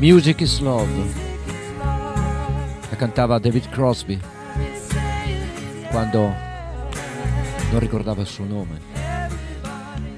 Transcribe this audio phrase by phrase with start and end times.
[0.00, 1.12] Music is Love.
[1.78, 4.18] La cantava David Crosby
[5.90, 6.20] quando
[7.70, 8.80] non ricordava il suo nome.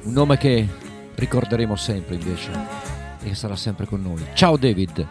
[0.04, 0.68] Un nome che
[1.16, 2.52] ricorderemo sempre invece
[3.22, 4.24] e che sarà sempre con noi.
[4.34, 5.04] Ciao David!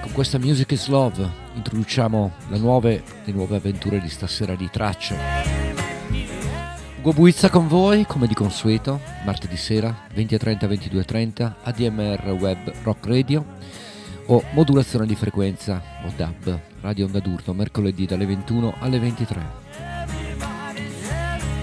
[0.00, 5.16] Con questa Music is Love introduciamo nuove, le nuove avventure di stasera di tracce.
[6.98, 13.60] Ugo Buizza con voi, come di consueto, martedì sera, 20.30, 22.30, ADMR Web Rock Radio
[14.32, 19.40] o modulazione di frequenza o DAB, Radio Onda d'Urto, mercoledì dalle 21 alle 23.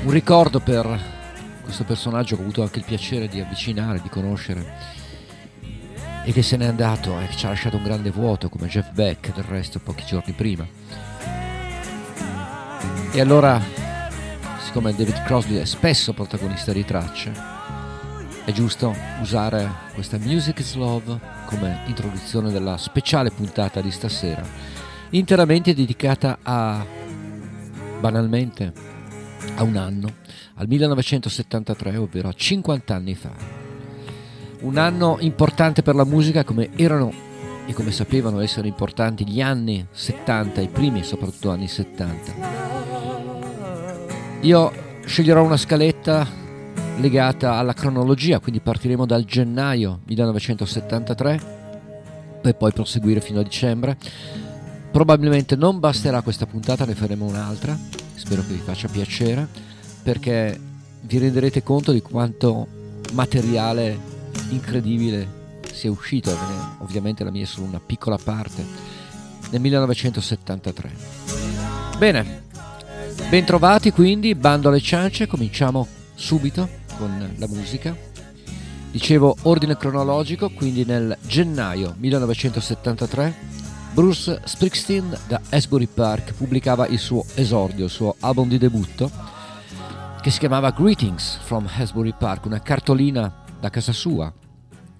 [0.04, 1.18] Un ricordo per
[1.64, 4.98] questo personaggio che ho avuto anche il piacere di avvicinare, di conoscere
[6.24, 8.92] e che se n'è andato e che ci ha lasciato un grande vuoto come Jeff
[8.92, 10.68] Beck del resto pochi giorni prima.
[13.12, 13.60] E allora,
[14.64, 17.59] siccome David Crosby è spesso protagonista di tracce,
[18.46, 24.44] è giusto usare questa Music is Love come introduzione della speciale puntata di stasera,
[25.12, 26.86] interamente dedicata a,
[28.00, 28.74] banalmente,
[29.56, 30.14] a un anno,
[30.56, 33.32] al 1973, ovvero a 50 anni fa.
[34.62, 37.12] Un anno importante per la musica come erano
[37.66, 42.34] e come sapevano essere importanti gli anni 70, i primi soprattutto anni 70.
[44.42, 44.72] Io
[45.06, 46.49] sceglierò una scaletta
[47.00, 51.58] legata alla cronologia, quindi partiremo dal gennaio 1973
[52.42, 53.98] per poi proseguire fino a dicembre.
[54.92, 57.78] Probabilmente non basterà questa puntata, ne faremo un'altra,
[58.16, 59.48] spero che vi faccia piacere,
[60.04, 60.60] perché
[61.02, 62.68] vi renderete conto di quanto
[63.14, 63.98] materiale
[64.50, 65.38] incredibile
[65.72, 66.36] sia uscito,
[66.80, 68.66] ovviamente la mia è solo una piccola parte,
[69.52, 70.92] nel 1973.
[71.98, 72.44] Bene,
[73.30, 77.96] bentrovati quindi, bando alle ciance, cominciamo subito con la musica.
[78.92, 83.36] Dicevo ordine cronologico, quindi nel gennaio 1973
[83.94, 89.10] Bruce Springsteen da Asbury Park pubblicava il suo esordio, il suo album di debutto,
[90.22, 94.32] che si chiamava Greetings from Asbury Park, una cartolina da casa sua.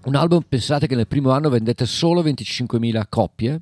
[0.06, 3.62] Un album, pensate che nel primo anno vendette solo 25.000 copie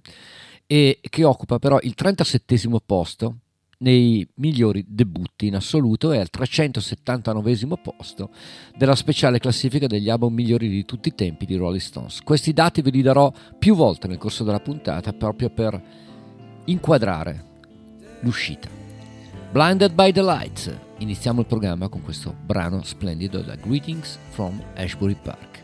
[0.68, 2.56] e che occupa però il 37
[2.86, 3.38] posto
[3.80, 8.30] nei migliori debutti in assoluto e al 379 posto
[8.76, 12.22] della speciale classifica degli album migliori di tutti i tempi di Rolling Stones.
[12.22, 15.82] Questi dati ve li darò più volte nel corso della puntata proprio per
[16.66, 17.46] inquadrare
[18.22, 18.70] l'uscita.
[19.52, 20.76] Blinded by the Lights.
[21.00, 25.57] Iniziamo il programma con questo brano splendido da Greetings from Ashbury Park.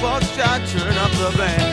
[0.00, 1.69] Save the buckshot, turn up the band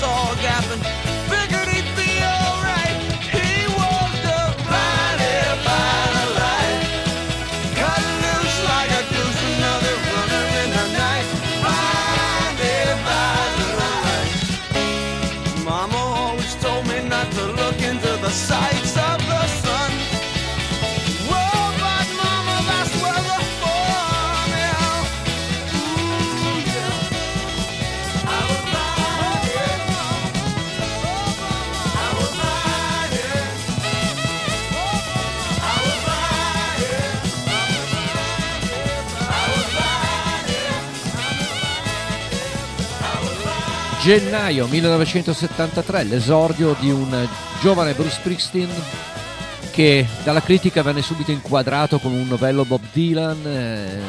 [0.00, 0.79] saw a gap and
[44.00, 47.28] Gennaio 1973, l'esordio di un
[47.60, 48.70] giovane Bruce Springsteen
[49.72, 53.46] che dalla critica venne subito inquadrato come un novello Bob Dylan.
[53.46, 54.00] eh,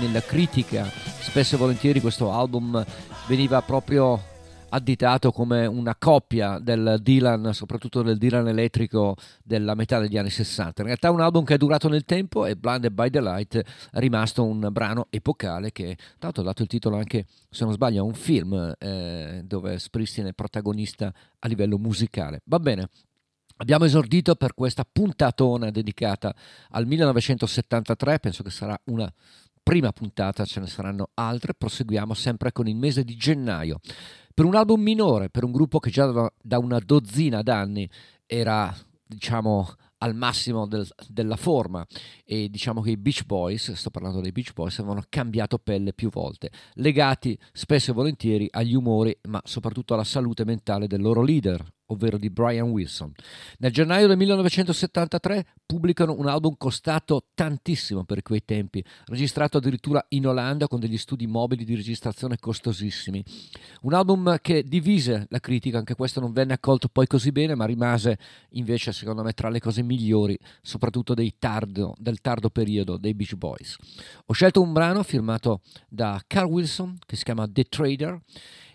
[0.00, 0.86] nella critica
[1.20, 2.84] spesso e volentieri questo album
[3.26, 4.29] veniva proprio
[4.70, 10.80] additato come una coppia del Dylan, soprattutto del Dylan elettrico della metà degli anni 60.
[10.80, 13.56] In realtà è un album che è durato nel tempo e Blinded by the Light
[13.56, 17.72] è rimasto un brano epocale che, tra l'altro, ha dato il titolo anche, se non
[17.72, 22.40] sbaglio, a un film eh, dove Springsteen è protagonista a livello musicale.
[22.44, 22.88] Va bene.
[23.56, 26.34] Abbiamo esordito per questa puntatona dedicata
[26.70, 29.12] al 1973, penso che sarà una
[29.62, 33.80] prima puntata, ce ne saranno altre, proseguiamo sempre con il mese di gennaio.
[34.40, 36.06] Per un album minore, per un gruppo che già
[36.40, 37.86] da, una dozzina d'anni
[38.24, 38.74] era,
[39.06, 39.68] diciamo,
[39.98, 41.86] al massimo del- della forma.
[42.24, 46.08] E diciamo che i Beach Boys, sto parlando dei Beach Boys, avevano cambiato pelle più
[46.08, 51.62] volte, legati spesso e volentieri agli umori, ma soprattutto alla salute mentale del loro leader,
[51.90, 53.12] ovvero di Brian Wilson.
[53.58, 60.26] Nel gennaio del 1973 pubblicano un album costato tantissimo per quei tempi, registrato addirittura in
[60.26, 63.24] Olanda con degli studi mobili di registrazione costosissimi.
[63.82, 67.64] Un album che divise la critica, anche questo non venne accolto poi così bene, ma
[67.66, 68.18] rimase
[68.50, 73.76] invece secondo me tra le cose migliori, soprattutto tardo, del tardo periodo dei Beach Boys.
[74.26, 78.20] Ho scelto un brano firmato da Carl Wilson che si chiama The Trader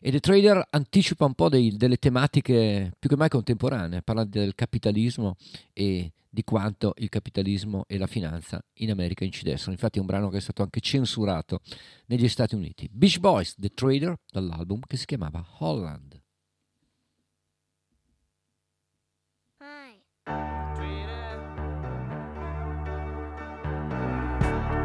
[0.06, 4.54] e The Trader anticipa un po' dei- delle tematiche più che mai contemporanee, parla del
[4.54, 5.36] capitalismo
[5.74, 9.72] e di quanto il capitalismo e la finanza in America incidessero.
[9.72, 11.60] Infatti è un brano che è stato anche censurato
[12.06, 12.88] negli Stati Uniti.
[12.92, 16.22] Beach Boys, The Trader, dall'album che si chiamava Holland.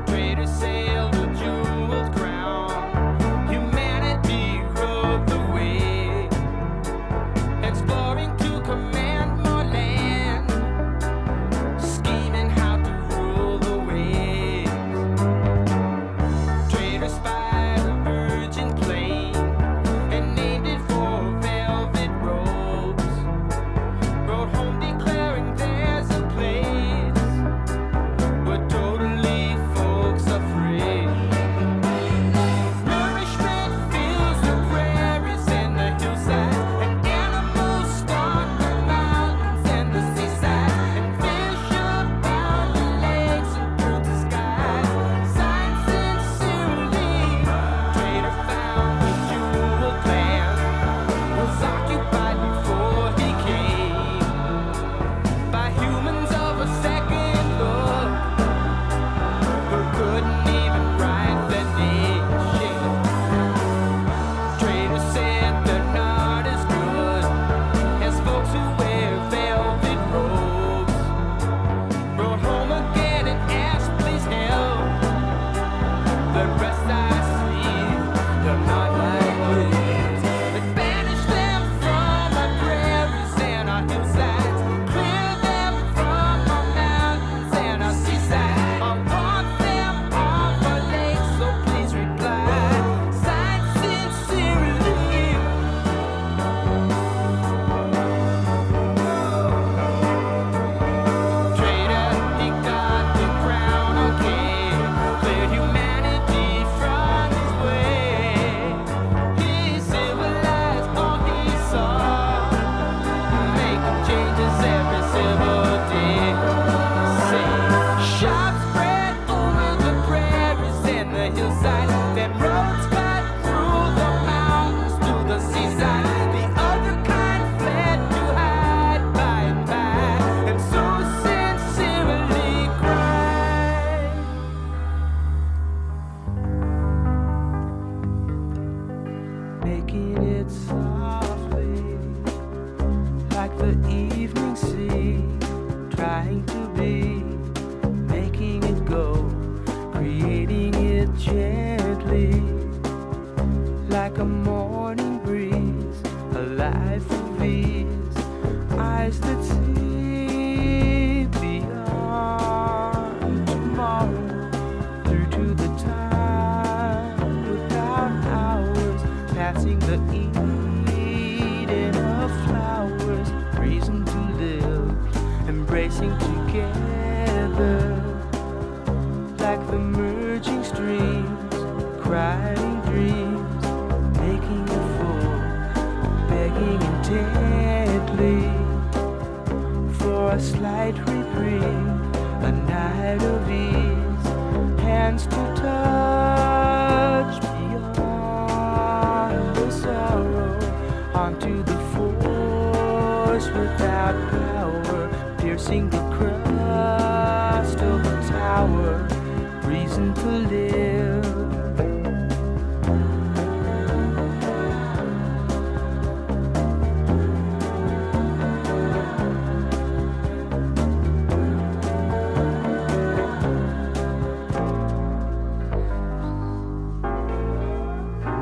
[0.07, 0.90] Trader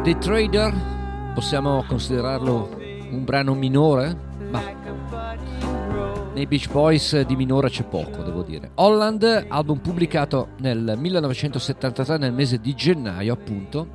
[0.08, 0.72] The Trader
[1.34, 2.78] possiamo considerarlo
[3.10, 4.16] un brano minore?
[4.48, 4.62] Ma
[6.32, 8.70] nei Beach Boys di minore c'è poco, devo dire.
[8.76, 13.88] Holland, album pubblicato nel 1973 nel mese di gennaio, appunto.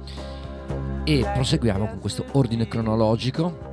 [1.03, 3.71] E proseguiamo con questo ordine cronologico.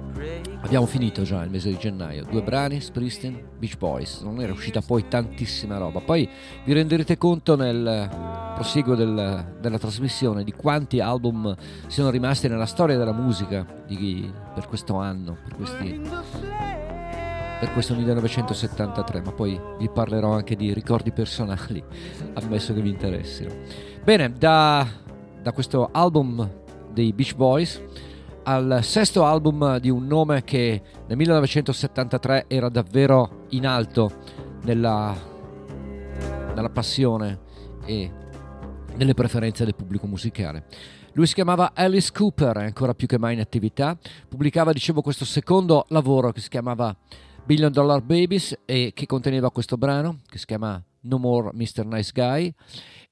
[0.62, 4.80] Abbiamo finito già il mese di gennaio, due brani, Springsteen, Beach Boys, non era uscita
[4.80, 6.00] poi tantissima roba.
[6.00, 6.26] Poi
[6.64, 8.19] vi renderete conto nel
[8.60, 14.68] proseguo del- della trasmissione di quanti album siano rimasti nella storia della musica di- per
[14.68, 15.98] questo anno, per, questi,
[17.58, 21.82] per questo 1973, ma poi vi parlerò anche di ricordi personali,
[22.34, 23.50] ammesso che vi interessino.
[24.04, 24.86] Bene, da,
[25.40, 26.46] da questo album
[26.92, 27.82] dei Beach Boys
[28.42, 34.10] al sesto album di un nome che nel 1973 era davvero in alto
[34.64, 35.16] nella,
[36.54, 37.48] nella passione
[37.86, 38.18] e
[38.96, 40.64] nelle preferenze del pubblico musicale.
[41.12, 45.24] Lui si chiamava Alice Cooper, è ancora più che mai in attività, pubblicava, dicevo, questo
[45.24, 46.96] secondo lavoro che si chiamava
[47.44, 51.84] Billion Dollar Babies e che conteneva questo brano che si chiama No More Mr.
[51.84, 52.52] Nice Guy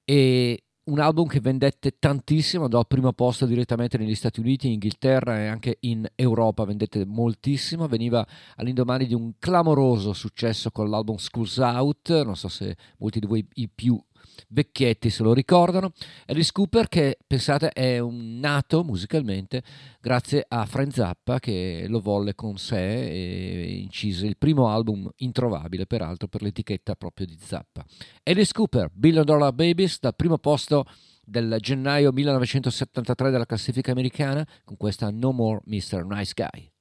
[0.04, 4.74] e un album che vendette tantissimo, andò al primo posto direttamente negli Stati Uniti, in
[4.74, 11.16] Inghilterra e anche in Europa vendette moltissimo, veniva all'indomani di un clamoroso successo con l'album
[11.16, 14.00] Schools Out, non so se molti di voi i più
[14.48, 15.92] vecchietti se lo ricordano.
[16.26, 19.62] Alice Cooper che pensate è un nato musicalmente
[20.00, 25.86] grazie a Frank Zappa che lo volle con sé e incise il primo album introvabile
[25.86, 27.84] peraltro per l'etichetta proprio di Zappa.
[28.22, 30.84] Alice Cooper, Billion Dollar Babies dal primo posto
[31.24, 36.04] del gennaio 1973 della classifica americana con questa No More Mr.
[36.04, 36.72] Nice Guy.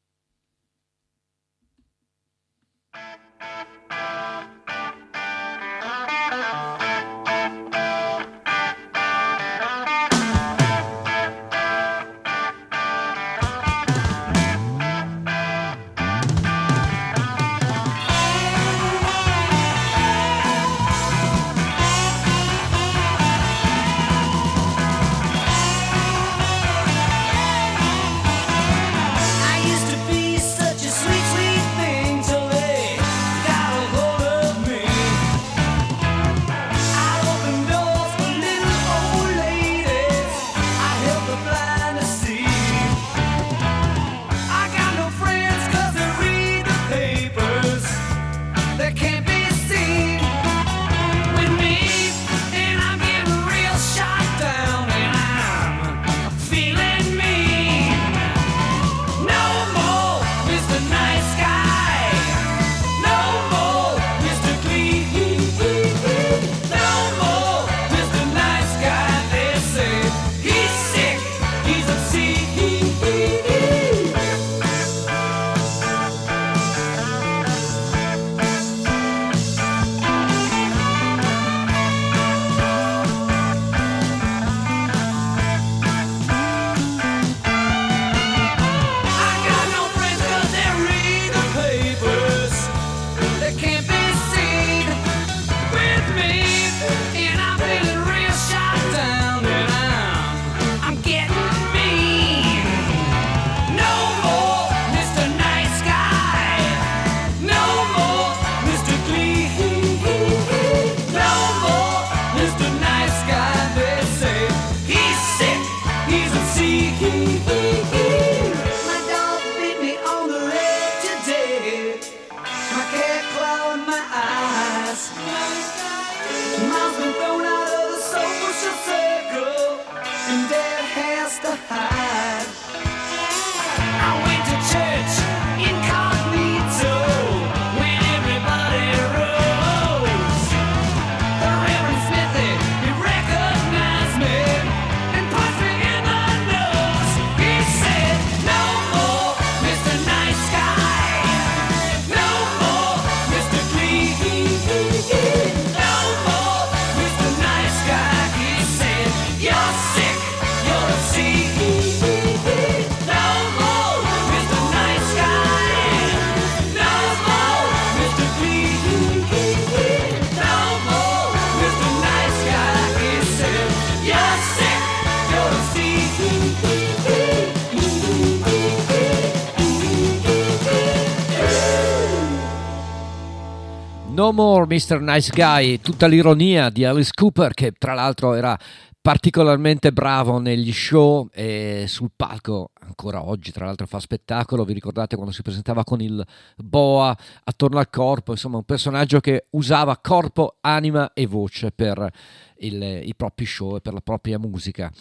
[184.18, 185.00] No More Mr.
[185.00, 188.58] Nice Guy, tutta l'ironia di Alice Cooper che tra l'altro era
[189.00, 195.16] particolarmente bravo negli show e sul palco ancora oggi tra l'altro fa spettacolo vi ricordate
[195.16, 196.26] quando si presentava con il
[196.58, 202.10] boa attorno al corpo insomma un personaggio che usava corpo, anima e voce per
[202.58, 204.92] il- i propri show e per la propria musica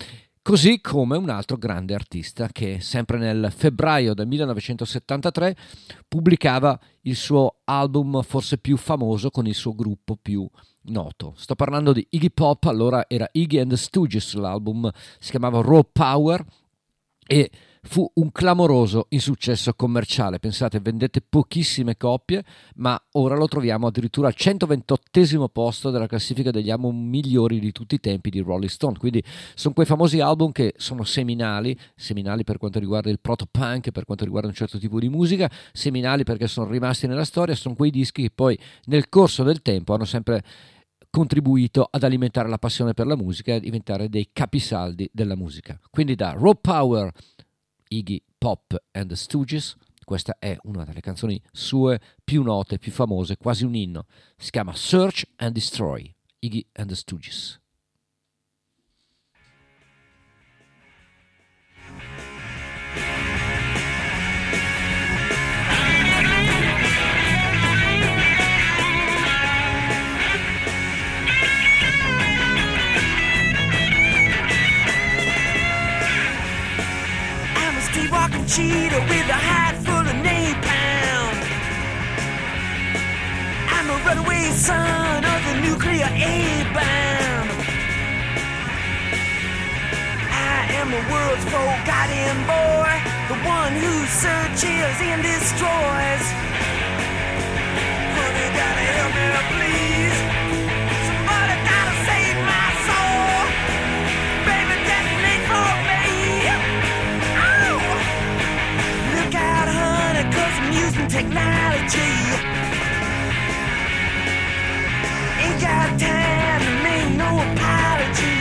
[0.47, 5.57] Così come un altro grande artista che sempre nel febbraio del 1973
[6.07, 10.49] pubblicava il suo album forse più famoso con il suo gruppo più
[10.83, 11.33] noto.
[11.35, 15.83] Sto parlando di Iggy Pop, allora era Iggy and the Stooges, l'album si chiamava Raw
[15.91, 16.45] Power
[17.27, 17.51] e
[17.87, 20.39] fu un clamoroso insuccesso commerciale.
[20.39, 22.45] Pensate, vendette pochissime copie,
[22.77, 27.95] ma ora lo troviamo addirittura al 128 posto della classifica degli album migliori di tutti
[27.95, 28.99] i tempi di Rolling Stone.
[28.99, 29.23] Quindi
[29.55, 34.25] sono quei famosi album che sono seminali, seminali per quanto riguarda il proto-punk, per quanto
[34.25, 38.23] riguarda un certo tipo di musica, seminali perché sono rimasti nella storia, sono quei dischi
[38.23, 40.43] che poi nel corso del tempo hanno sempre
[41.17, 45.81] contribuito ad alimentare la passione per la musica e a diventare dei capisaldi della musica.
[45.91, 47.11] Quindi da Raw Power,
[47.89, 53.37] Iggy Pop and the Stooges, questa è una delle canzoni sue più note, più famose,
[53.37, 54.07] quasi un inno.
[54.37, 57.61] Si chiama Search and Destroy, Iggy and the Stooges.
[78.47, 81.35] Cheetah with a hide full of napalm.
[83.75, 87.49] I'm a runaway son of the nuclear A-bomb.
[90.31, 92.95] I am the world's forgotten boy,
[93.35, 96.27] the one who searches and destroys.
[98.15, 99.27] Honey, gotta help me,
[99.59, 99.66] please.
[111.09, 112.15] Technology.
[115.39, 118.39] Ain't got time to make no apology.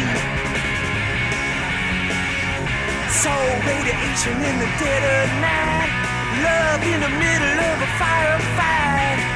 [3.21, 3.31] So
[3.69, 5.91] radiation in the dead of night.
[6.41, 9.34] Love in the middle of a firefight.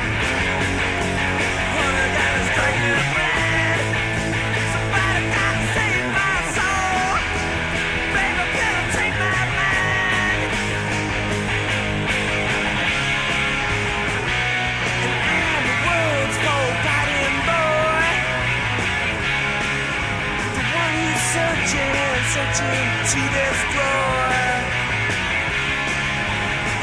[22.60, 24.36] To destroy.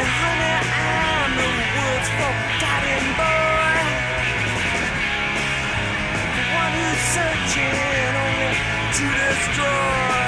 [0.01, 3.81] And honey, I'm the world's forgotten boy.
[6.37, 7.77] The one who's searching
[8.25, 8.53] only
[8.97, 10.26] to destroy.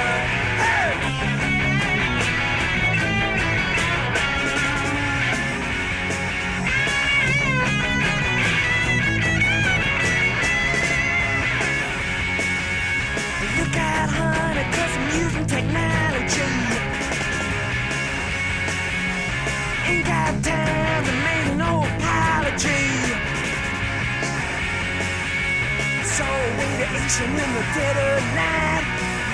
[15.19, 16.49] Using technology.
[19.89, 22.85] Ain't got time to make no apology.
[26.15, 26.27] So
[26.59, 28.85] radiation in the dead of night.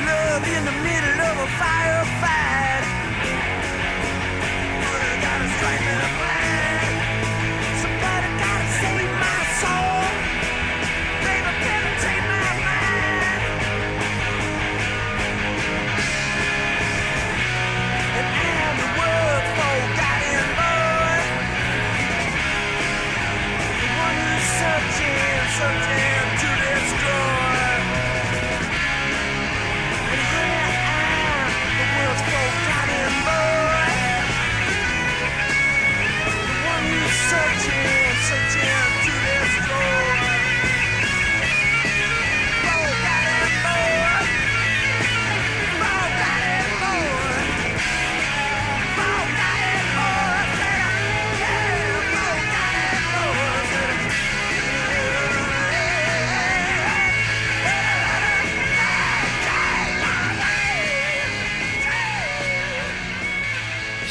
[0.10, 2.84] Love in the middle of a firefight.
[4.86, 6.45] Honey, gotta strike me blind.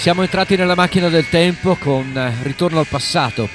[0.04, 3.48] Siamo entrati nella macchina del tempo con eh, Ritorno al passato.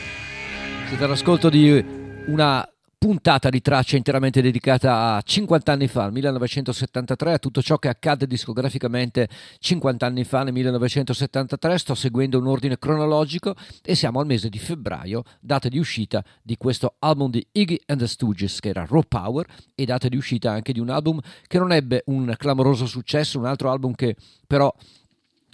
[0.87, 1.85] Siete all'ascolto di
[2.25, 7.77] una puntata di tracce interamente dedicata a 50 anni fa, al 1973, a tutto ciò
[7.77, 11.77] che accade discograficamente 50 anni fa, nel 1973.
[11.77, 16.57] Sto seguendo un ordine cronologico e siamo al mese di febbraio, data di uscita di
[16.57, 20.49] questo album di Iggy and the Stooges, che era Raw Power, e data di uscita
[20.49, 24.15] anche di un album che non ebbe un clamoroso successo, un altro album che
[24.47, 24.73] però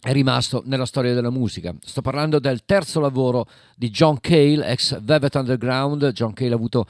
[0.05, 1.73] è rimasto nella storia della musica.
[1.81, 6.11] Sto parlando del terzo lavoro di John Cale, ex Velvet Underground.
[6.11, 6.85] John Cale ha avuto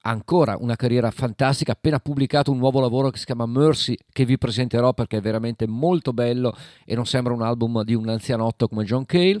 [0.00, 4.38] ancora una carriera fantastica, appena pubblicato un nuovo lavoro che si chiama Mercy, che vi
[4.38, 8.84] presenterò perché è veramente molto bello e non sembra un album di un anzianotto come
[8.84, 9.40] John Cale.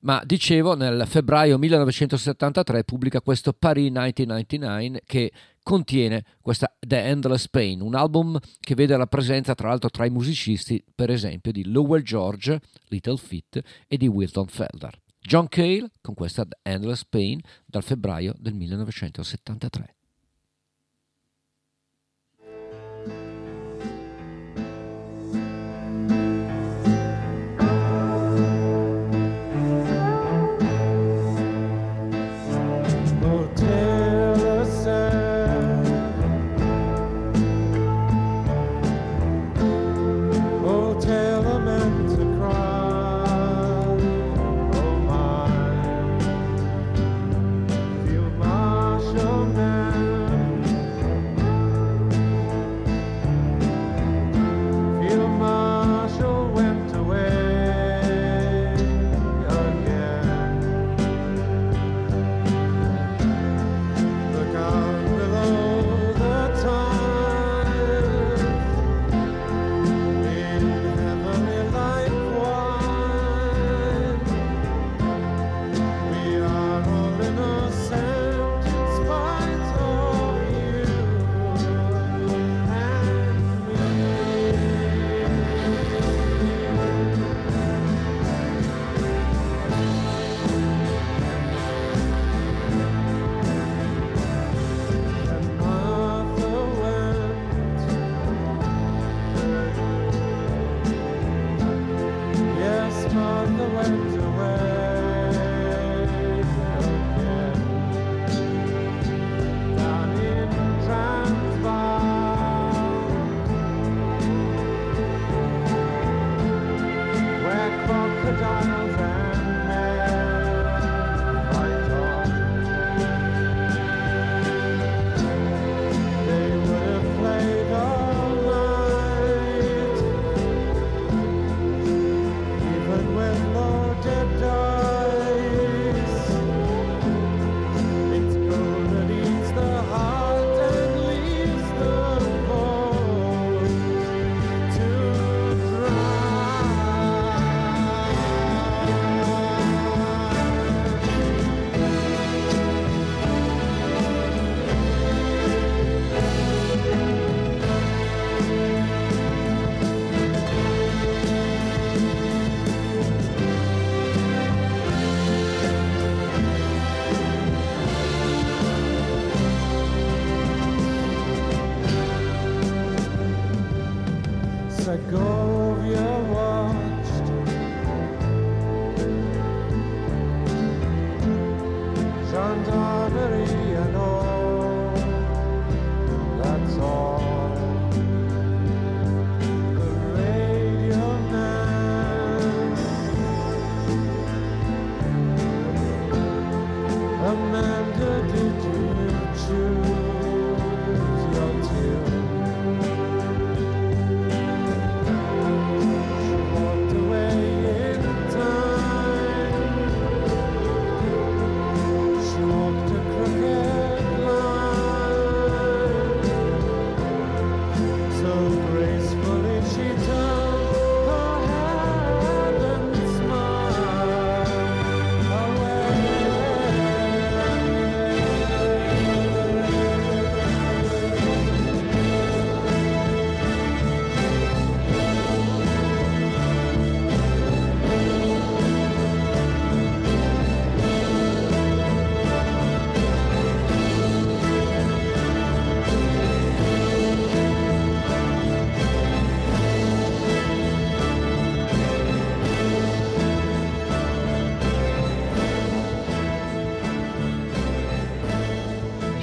[0.00, 5.30] Ma dicevo, nel febbraio 1973 pubblica questo Paris 1999 che
[5.62, 10.10] contiene questa The Endless Pain, un album che vede la presenza tra l'altro tra i
[10.10, 15.00] musicisti, per esempio, di Lowell George, Little Feat e di Wilton Felder.
[15.20, 19.94] John Cale con questa The Endless Pain dal febbraio del 1973.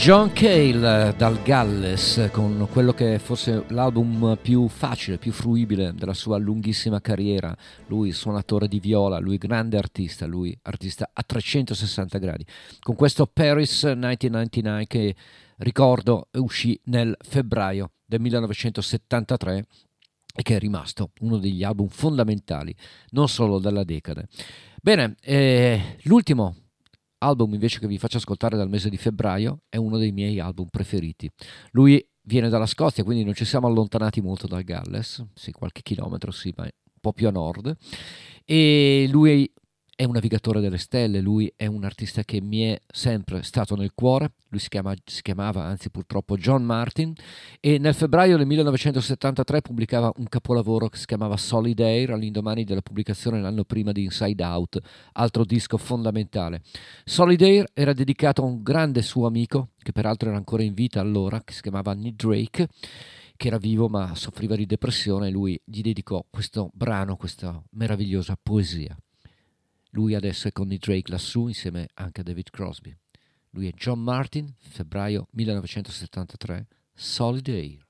[0.10, 6.16] John Cale dal Galles con quello che è forse l'album più facile, più fruibile della
[6.16, 7.56] sua lunghissima carriera.
[7.86, 12.44] Lui suonatore di viola, lui grande artista, lui artista a 360 gradi.
[12.80, 15.16] Con questo Paris 1999 che
[15.58, 19.68] ricordo uscì nel febbraio del 1973
[20.36, 22.76] e che è rimasto uno degli album fondamentali
[23.10, 24.28] non solo della decade.
[24.82, 26.56] Bene, eh, l'ultimo
[27.20, 30.68] album invece che vi faccio ascoltare dal mese di febbraio è uno dei miei album
[30.70, 31.30] preferiti.
[31.72, 36.32] Lui viene dalla Scozia, quindi non ci siamo allontanati molto dal Galles, sì, qualche chilometro
[36.32, 37.76] sì, ma un po' più a nord.
[38.46, 39.52] E lui
[40.00, 43.92] è un navigatore delle stelle, lui è un artista che mi è sempre stato nel
[43.94, 47.14] cuore, lui si, chiama, si, chiamava anzi purtroppo John Martin
[47.60, 52.82] e nel febbraio del 1973 pubblicava un capolavoro che si chiamava Solid Air all'indomani della
[52.82, 54.80] pubblicazione l'anno prima di Inside Out,
[55.12, 56.62] altro disco fondamentale.
[57.04, 61.02] Solid Air era dedicato a un grande suo amico, che peraltro era ancora in vita
[61.02, 62.70] allora, che si chiamava Nick Drake,
[63.36, 68.40] che era vivo ma soffriva di depressione e lui gli dedicò questo brano, questa meravigliosa
[68.42, 68.98] poesia.
[69.92, 72.96] Lui adesso è con Nick Drake lassù insieme anche a David Crosby.
[73.52, 77.88] Lui è John Martin, febbraio 1973, Solid Air.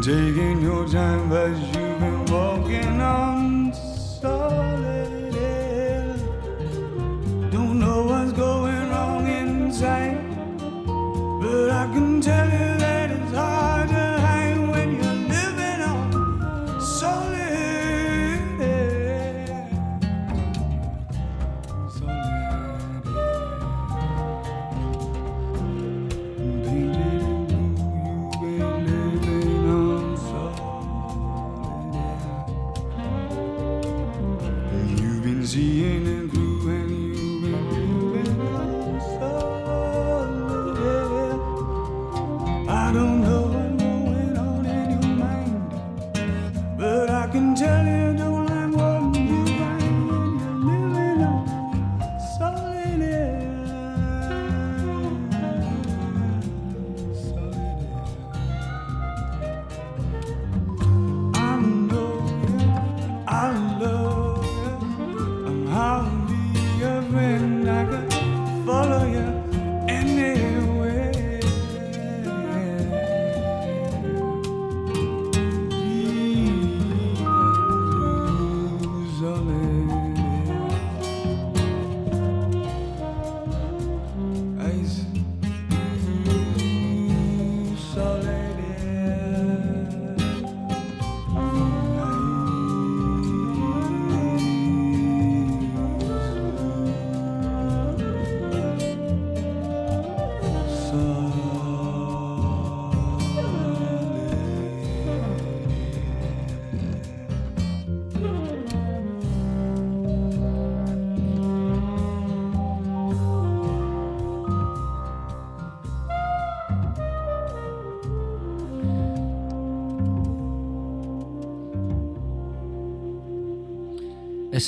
[0.00, 3.49] Taking your time, but you've been walking on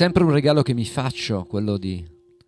[0.02, 2.04] sempre un regalo che mi faccio quello di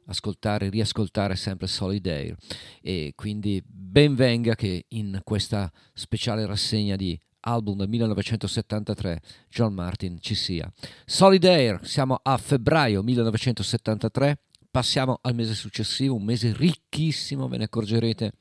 [0.07, 2.35] ascoltare, riascoltare sempre Solid Air
[2.83, 10.19] e quindi ben venga che in questa speciale rassegna di album del 1973 John Martin
[10.19, 10.69] ci sia.
[11.07, 14.39] Solid Air, siamo a febbraio 1973,
[14.69, 18.33] passiamo al mese successivo, un mese ricchissimo, ve ne accorgerete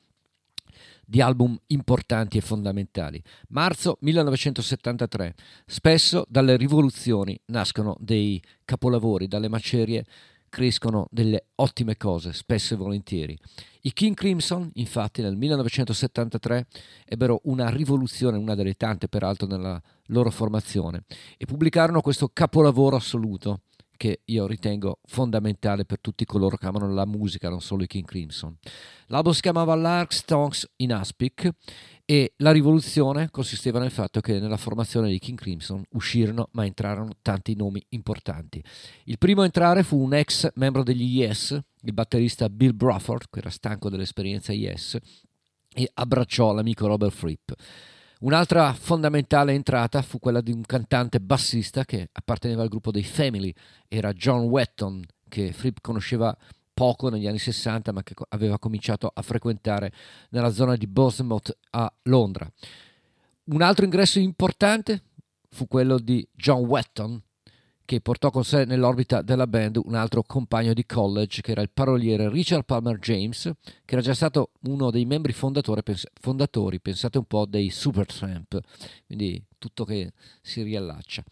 [1.05, 3.21] di album importanti e fondamentali.
[3.49, 5.35] Marzo 1973.
[5.65, 10.05] Spesso dalle rivoluzioni nascono dei capolavori, dalle macerie
[10.53, 13.35] crescono delle ottime cose, spesso e volentieri.
[13.81, 16.67] I King Crimson, infatti, nel 1973
[17.05, 21.05] ebbero una rivoluzione, una delle tante peraltro nella loro formazione,
[21.37, 23.61] e pubblicarono questo capolavoro assoluto
[24.03, 28.05] che io ritengo fondamentale per tutti coloro che amano la musica, non solo i King
[28.05, 28.53] Crimson.
[29.07, 31.49] L'album si chiamava Lark Tongues in Aspic
[32.03, 37.13] e la rivoluzione consisteva nel fatto che nella formazione dei King Crimson uscirono ma entrarono
[37.21, 38.61] tanti nomi importanti.
[39.05, 43.39] Il primo a entrare fu un ex membro degli Yes, il batterista Bill Bruford, che
[43.39, 44.97] era stanco dell'esperienza Yes,
[45.73, 47.51] e abbracciò l'amico Robert Fripp.
[48.23, 53.53] Un'altra fondamentale entrata fu quella di un cantante bassista che apparteneva al gruppo dei Family,
[53.89, 56.33] era John Wetton, che Fripp conosceva
[56.73, 59.91] poco negli anni 60 ma che aveva cominciato a frequentare
[60.29, 62.49] nella zona di Bournemouth a Londra.
[63.45, 65.03] Un altro ingresso importante
[65.49, 67.21] fu quello di John Wetton
[67.85, 71.69] che portò con sé nell'orbita della band un altro compagno di college che era il
[71.69, 73.51] paroliere Richard Palmer James
[73.85, 78.59] che era già stato uno dei membri pens- fondatori pensate un po' dei Supertramp
[79.05, 81.23] quindi tutto che si riallaccia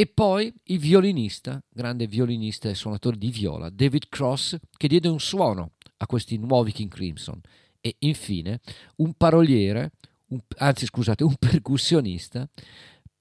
[0.00, 5.20] e poi il violinista, grande violinista e suonatore di viola, David Cross, che diede un
[5.20, 7.38] suono a questi nuovi King Crimson.
[7.82, 8.60] E infine
[8.96, 9.92] un paroliere,
[10.28, 12.48] un, anzi scusate, un percussionista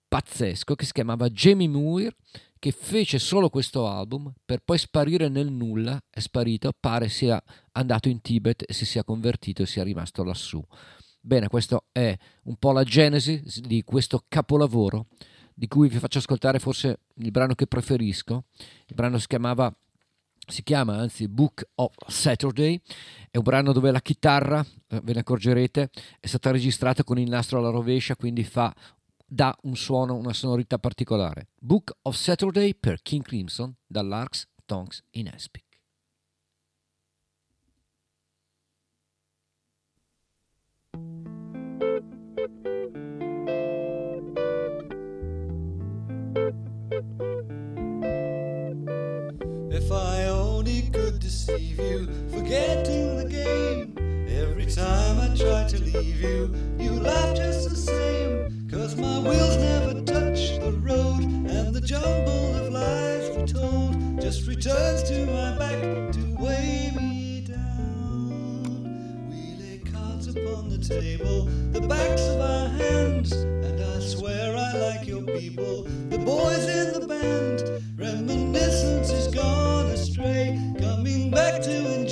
[0.07, 2.15] pazzesco che si chiamava Jamie Muir,
[2.59, 7.41] che fece solo questo album per poi sparire nel nulla, è sparito, pare sia
[7.71, 10.61] andato in Tibet e si sia convertito e sia rimasto lassù.
[11.21, 15.07] Bene, questa è un po' la genesi di questo capolavoro
[15.53, 18.45] di cui vi faccio ascoltare forse il brano che preferisco.
[18.87, 19.73] Il brano si chiamava
[20.49, 22.79] si chiama anzi Book of Saturday,
[23.29, 25.89] è un brano dove la chitarra, eh, ve ne accorgerete,
[26.19, 28.73] è stata registrata con il nastro alla rovescia, quindi fa
[29.29, 31.49] dà un suono, una sonorità particolare.
[31.59, 35.67] Book of Saturday per King Crimson dall'Arcs Tongues in Aspic.
[49.71, 53.93] If I only could deceive you, forgetting the game.
[54.27, 58.58] Every time I try to leave you, you laugh just the same.
[58.71, 65.01] Cause my wheels never touch the road, and the jumble of lies retold just returns
[65.09, 69.27] to my back to weigh me down.
[69.31, 74.73] We lay cards upon the table, the backs of our hands, and I swear I
[74.73, 77.63] like your people, the boys in the band.
[77.97, 82.08] Reminiscence is gone astray, coming back to enjoy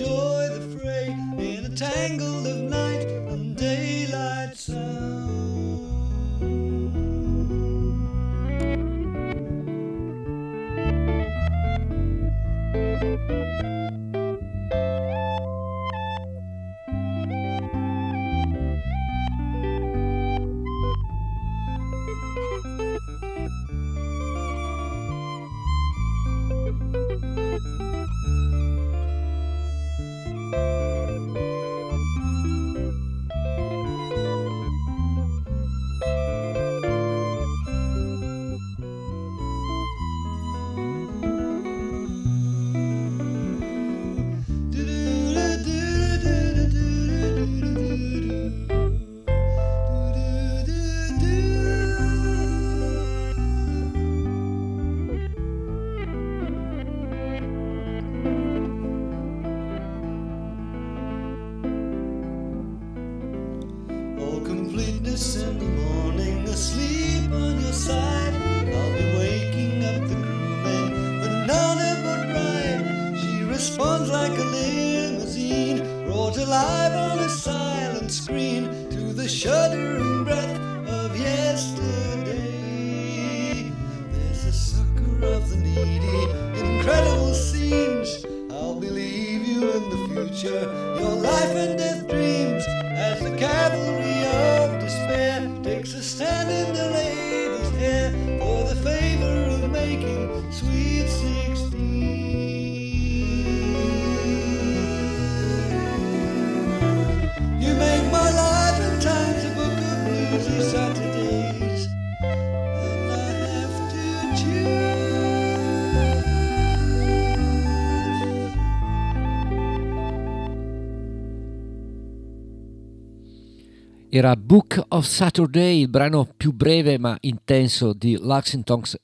[124.10, 128.98] Era Book of Saturday, il brano più breve ma intenso di Lux in Tonks,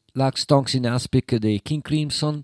[0.73, 2.39] in Aspic dei King Crimson,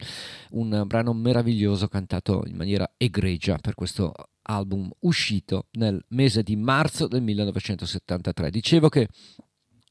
[0.52, 7.08] un brano meraviglioso cantato in maniera egregia per questo album uscito nel mese di marzo
[7.08, 8.50] del 1973.
[8.50, 9.08] Dicevo che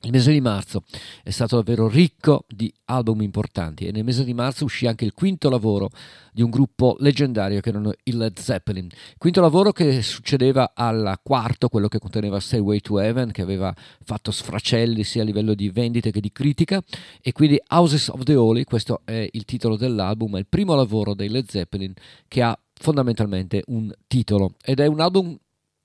[0.03, 0.84] il mese di marzo
[1.24, 5.12] è stato davvero ricco di album importanti e nel mese di marzo uscì anche il
[5.12, 5.90] quinto lavoro
[6.32, 8.88] di un gruppo leggendario che erano i Led Zeppelin.
[9.16, 13.74] Quinto lavoro che succedeva al quarto, quello che conteneva Stairway to Heaven, che aveva
[14.05, 16.80] fatto sfracelli sia a livello di vendite che di critica,
[17.20, 21.14] e quindi Houses of the Holy, questo è il titolo dell'album, è il primo lavoro
[21.14, 21.92] dei Led Zeppelin
[22.28, 25.36] che ha fondamentalmente un titolo ed è un album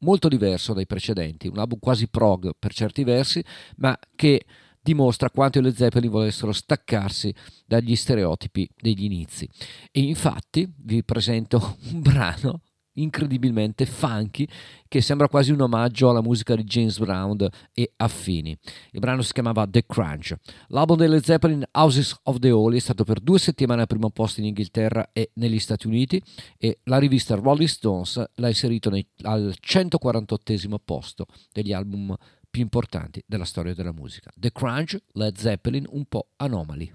[0.04, 3.43] molto diverso dai precedenti, un album quasi prog per certi versi,
[3.78, 4.45] ma che
[4.82, 7.34] dimostra quanto i Led Zeppelin volessero staccarsi
[7.66, 9.49] dagli stereotipi degli inizi.
[9.91, 12.62] E infatti vi presento un brano
[12.93, 14.47] incredibilmente funky
[14.87, 18.57] che sembra quasi un omaggio alla musica di James Brown e affini.
[18.91, 20.35] Il brano si chiamava The Crunch.
[20.67, 24.39] L'album delle Zeppelin Houses of the Holy è stato per due settimane al primo posto
[24.39, 26.21] in Inghilterra e negli Stati Uniti
[26.57, 32.15] e la rivista Rolling Stones l'ha inserito nei, al 148 posto degli album
[32.49, 34.31] più importanti della storia della musica.
[34.35, 36.93] The Crunch, Led Zeppelin, un po' anomali.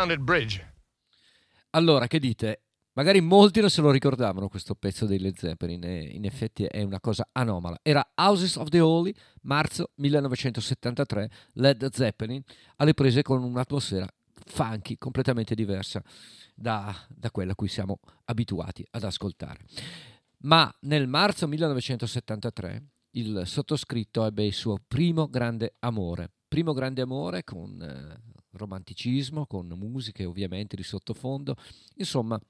[0.00, 0.74] Confounded bridge.
[1.70, 2.62] Allora, che dite?
[2.94, 7.00] Magari molti non se lo ricordavano questo pezzo dei Led Zeppelin, in effetti è una
[7.00, 7.78] cosa anomala.
[7.82, 12.42] Era Houses of the Holy, marzo 1973, Led Zeppelin,
[12.76, 14.06] alle prese con un'atmosfera
[14.46, 16.02] funky completamente diversa
[16.54, 19.60] da, da quella a cui siamo abituati ad ascoltare.
[20.38, 27.44] Ma nel marzo 1973 il sottoscritto ebbe il suo primo grande amore, primo grande amore
[27.44, 31.56] con eh, romanticismo, con musiche ovviamente di sottofondo,
[31.96, 32.40] insomma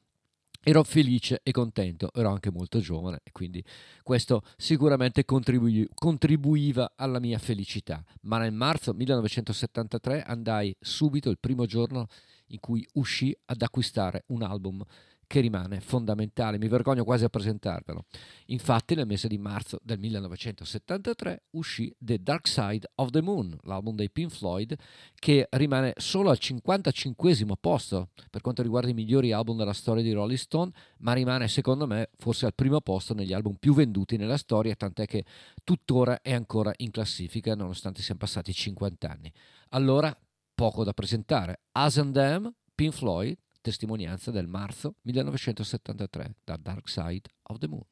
[0.62, 3.64] ero felice e contento, ero anche molto giovane e quindi
[4.02, 8.04] questo sicuramente contribui- contribuiva alla mia felicità.
[8.22, 12.08] Ma nel marzo 1973 andai subito, il primo giorno
[12.48, 14.84] in cui uscì ad acquistare un album
[15.30, 18.04] che rimane fondamentale, mi vergogno quasi a presentarvelo.
[18.46, 23.94] Infatti nel mese di marzo del 1973 uscì The Dark Side of the Moon, l'album
[23.94, 24.74] dei Pink Floyd,
[25.14, 30.10] che rimane solo al 55 posto per quanto riguarda i migliori album della storia di
[30.10, 34.36] Rolling Stone, ma rimane secondo me forse al primo posto negli album più venduti nella
[34.36, 35.24] storia, tant'è che
[35.62, 39.32] tuttora è ancora in classifica nonostante siano passati 50 anni.
[39.68, 40.12] Allora,
[40.56, 41.60] poco da presentare.
[41.70, 47.84] As and Them, Pink Floyd, testimonianza del marzo 1973 da Dark Side of the Moon.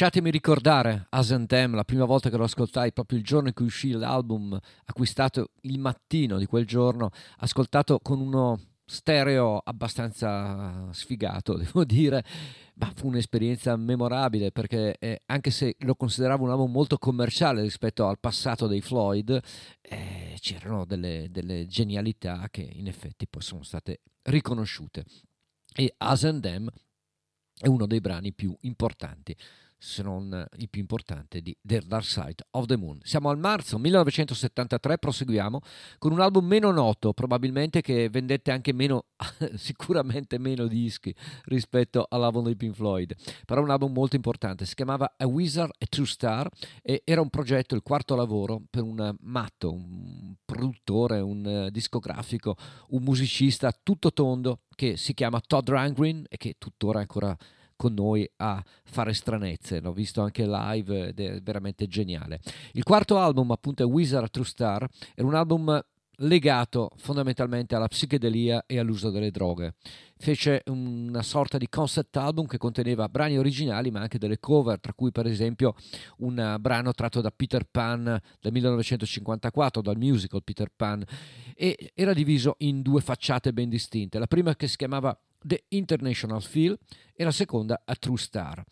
[0.00, 3.54] Lasciatemi ricordare As and Them, la prima volta che lo ascoltai, proprio il giorno in
[3.54, 11.56] cui uscì l'album, acquistato il mattino di quel giorno, ascoltato con uno stereo abbastanza sfigato,
[11.58, 12.22] devo dire,
[12.74, 18.06] ma fu un'esperienza memorabile perché eh, anche se lo consideravo un album molto commerciale rispetto
[18.06, 19.36] al passato dei Floyd,
[19.80, 25.04] eh, c'erano delle, delle genialità che in effetti poi sono state riconosciute.
[25.74, 26.70] E As and Them
[27.60, 29.36] è uno dei brani più importanti
[29.78, 32.98] se non il più importante di The Dark Side of the Moon.
[33.02, 35.60] Siamo al marzo 1973, proseguiamo
[35.98, 39.06] con un album meno noto, probabilmente che vendette anche meno,
[39.54, 41.14] sicuramente meno dischi
[41.44, 43.14] rispetto all'album di Pink Floyd,
[43.46, 46.48] però un album molto importante, si chiamava A Wizard, A True Star
[46.82, 52.56] e era un progetto, il quarto lavoro per un matto, un produttore, un discografico,
[52.88, 57.36] un musicista tutto tondo che si chiama Todd Rangren e che tuttora è ancora
[57.78, 59.80] con noi a fare stranezze.
[59.80, 62.40] L'ho visto anche live ed è veramente geniale.
[62.72, 64.86] Il quarto album, appunto, è Wizard True Star.
[65.14, 65.82] Era un album
[66.22, 69.74] legato fondamentalmente alla psichedelia e all'uso delle droghe.
[70.16, 74.92] Fece una sorta di concept album che conteneva brani originali ma anche delle cover, tra
[74.92, 75.76] cui per esempio
[76.18, 81.04] un brano tratto da Peter Pan del 1954, dal musical Peter Pan,
[81.54, 84.18] e era diviso in due facciate ben distinte.
[84.18, 86.78] La prima che si chiamava The International Feel
[87.14, 88.62] e la seconda A True Star.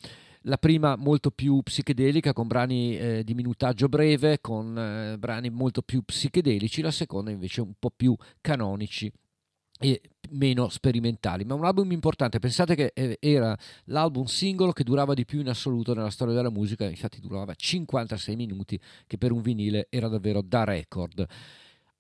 [0.43, 5.83] La prima molto più psichedelica con brani eh, di minutaggio breve, con eh, brani molto
[5.83, 9.13] più psichedelici, la seconda invece un po' più canonici
[9.79, 10.01] e
[10.31, 12.39] meno sperimentali, ma un album importante.
[12.39, 16.51] Pensate che eh, era l'album singolo che durava di più in assoluto nella storia della
[16.51, 21.27] musica, infatti durava 56 minuti, che per un vinile era davvero da record.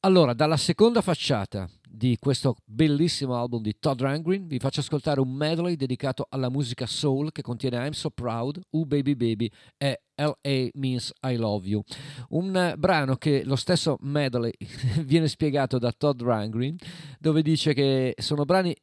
[0.00, 5.32] Allora, dalla seconda facciata di questo bellissimo album di Todd Rangren vi faccio ascoltare un
[5.32, 10.68] medley dedicato alla musica soul che contiene I'm So Proud, Oh Baby Baby e LA
[10.74, 11.82] Means I Love You.
[12.30, 14.52] Un brano che lo stesso medley
[15.04, 16.76] viene spiegato da Todd Rangren
[17.18, 18.74] dove dice che sono brani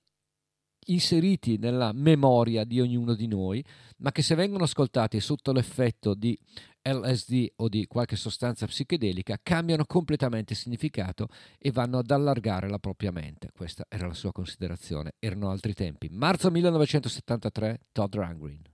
[0.88, 3.64] inseriti nella memoria di ognuno di noi,
[3.98, 6.38] ma che se vengono ascoltati sotto l'effetto di
[6.82, 11.28] LSD o di qualche sostanza psichedelica cambiano completamente significato
[11.58, 13.50] e vanno ad allargare la propria mente.
[13.56, 15.14] Questa era la sua considerazione.
[15.20, 16.10] Erano altri tempi.
[16.12, 18.73] Marzo 1973, Todd Rangren.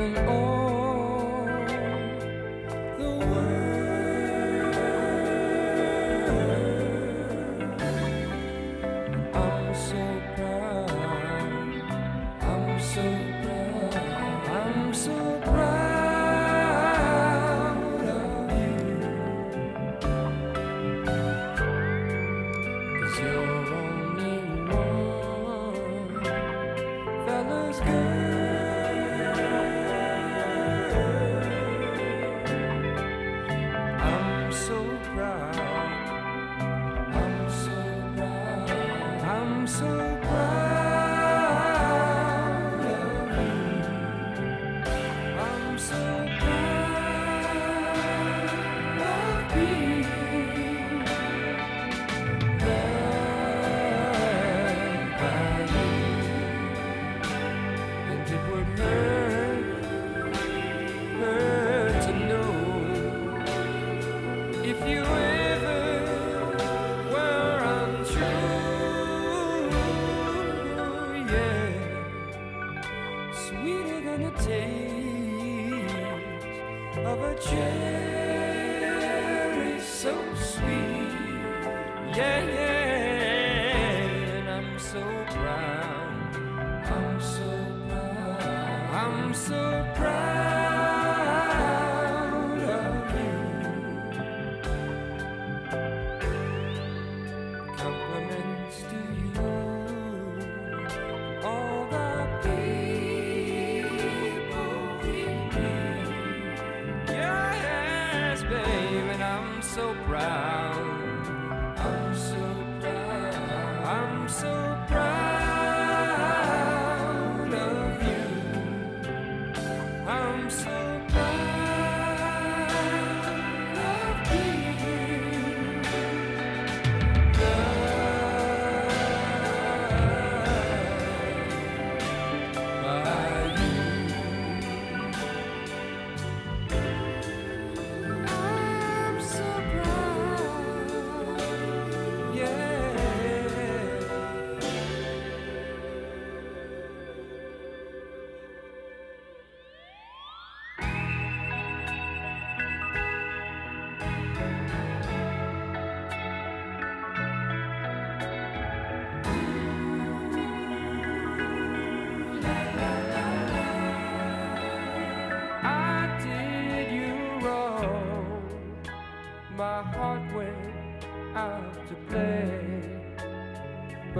[0.00, 0.49] broken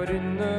[0.01, 0.49] but in the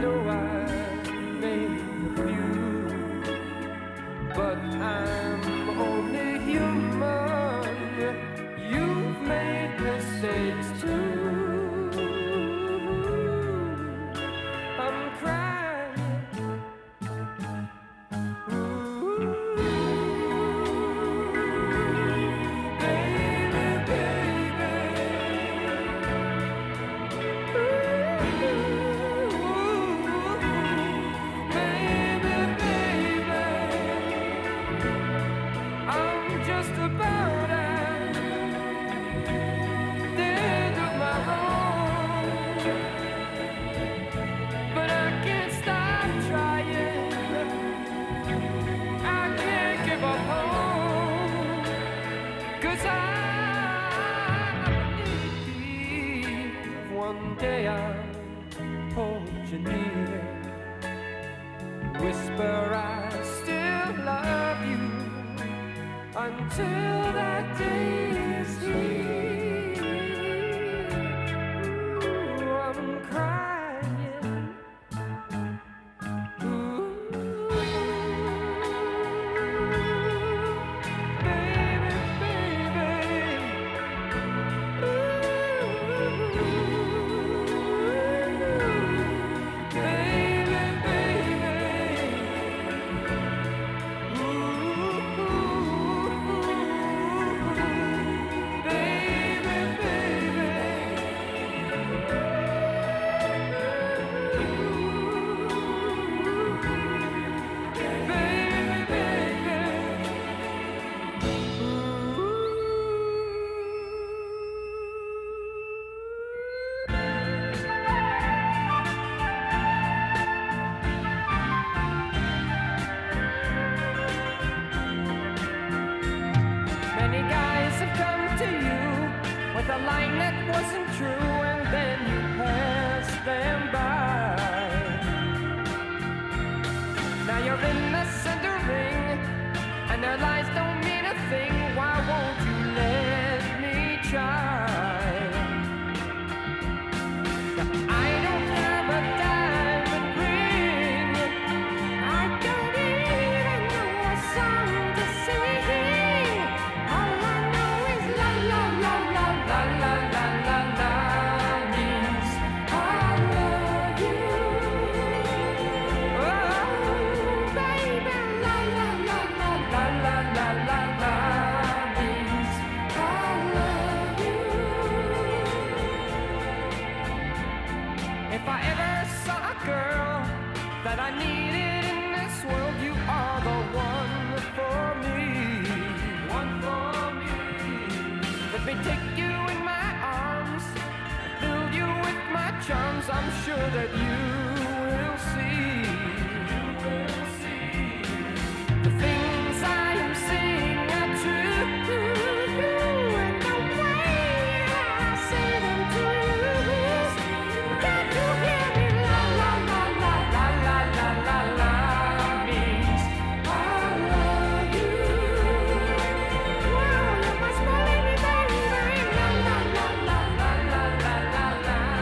[0.00, 0.49] your eyes.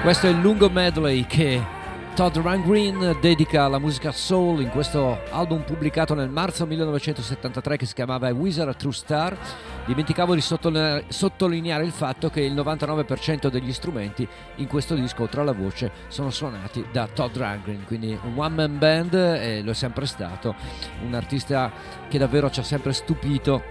[0.09, 1.63] Questo è il lungo medley che
[2.15, 7.93] Todd Rangreen dedica alla musica soul in questo album pubblicato nel marzo 1973 che si
[7.93, 9.37] chiamava Wizard a True Star.
[9.85, 15.53] Dimenticavo di sottolineare il fatto che il 99% degli strumenti in questo disco, oltre alla
[15.53, 20.07] voce, sono suonati da Todd Rangreen, quindi un one man band e lo è sempre
[20.07, 20.55] stato,
[21.05, 21.71] un artista
[22.09, 23.63] che davvero ci ha sempre stupito,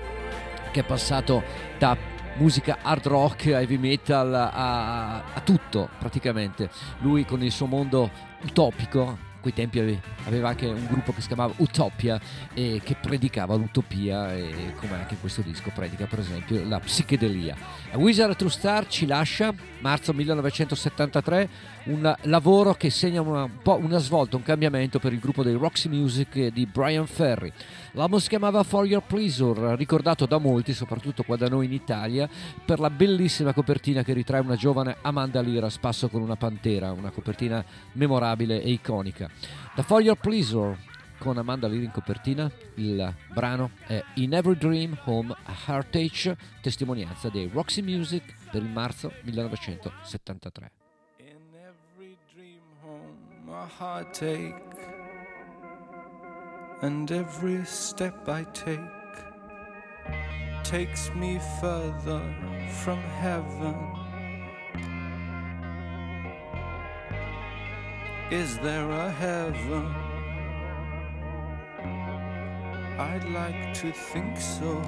[0.69, 1.41] che è passato
[1.79, 1.97] da
[2.38, 6.69] musica hard rock, heavy metal, a, a tutto praticamente.
[6.99, 8.09] Lui con il suo mondo
[8.43, 12.19] utopico, quei tempi aveva anche un gruppo che si chiamava Utopia
[12.53, 17.55] e che predicava l'utopia e come anche in questo disco predica per esempio la psichedelia.
[17.91, 21.49] A Wizard to Star ci lascia marzo 1973
[21.88, 26.47] un lavoro che segna una, una svolta, un cambiamento per il gruppo dei Roxy Music
[26.47, 27.51] di Brian Ferry.
[27.91, 32.27] L'album si chiamava For Your Pleasure, ricordato da molti, soprattutto qua da noi in Italia,
[32.65, 36.91] per la bellissima copertina che ritrae una giovane Amanda Lira a spasso con una pantera,
[36.91, 37.63] una copertina
[37.93, 39.29] memorabile e iconica.
[39.73, 40.77] Da For Your Pleasure
[41.17, 47.29] con Amanda Lira in copertina, il brano è In Every Dream Home a Heartache, testimonianza
[47.29, 50.76] dei Roxy Music per il marzo 1973.
[53.68, 54.55] Heartache,
[56.82, 58.80] and every step I take
[60.63, 62.22] takes me further
[62.84, 63.76] from heaven.
[68.32, 69.86] Is there a heaven?
[72.99, 74.82] I'd like to think so.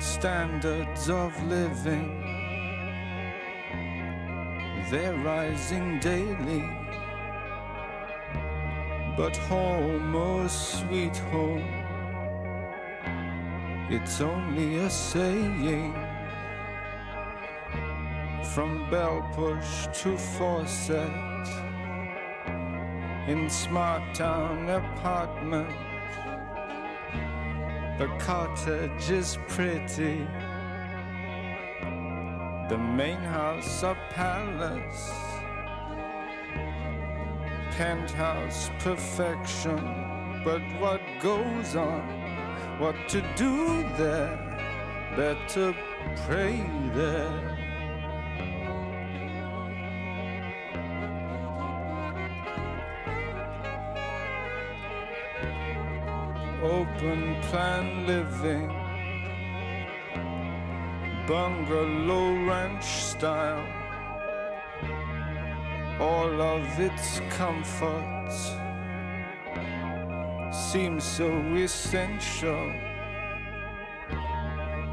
[0.00, 2.29] standards of living.
[4.88, 6.68] They're rising daily.
[9.16, 11.68] But home, oh sweet home,
[13.90, 15.94] it's only a saying.
[18.54, 21.48] From bell push to faucet,
[23.28, 25.70] in smart town apartment.
[27.98, 30.26] The cottage is pretty.
[32.70, 35.10] The main house a palace.
[37.72, 40.42] Penthouse perfection.
[40.44, 42.02] But what goes on?
[42.78, 44.38] What to do there?
[45.16, 45.74] Better
[46.24, 46.64] pray
[46.94, 47.60] there.
[56.62, 58.68] open plan living,
[61.26, 63.66] bungalow ranch style,
[66.00, 68.54] all of its comforts
[70.52, 72.72] seem so essential.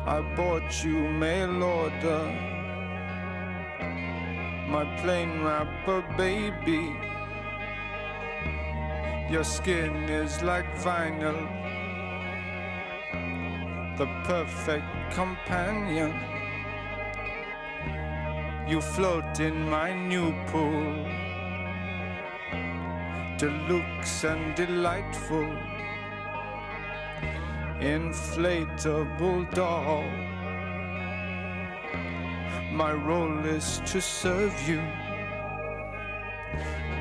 [0.05, 2.23] I bought you mail order,
[4.69, 6.95] my plain wrapper baby.
[9.29, 11.66] Your skin is like vinyl,
[13.97, 16.13] the perfect companion.
[18.67, 21.03] You float in my new pool,
[23.37, 25.49] deluxe and delightful,
[27.79, 30.03] inflatable doll.
[32.71, 34.81] My role is to serve you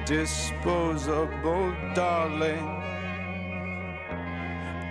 [0.07, 2.86] disposable, darling.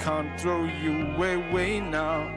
[0.05, 2.29] Can't throw you away now.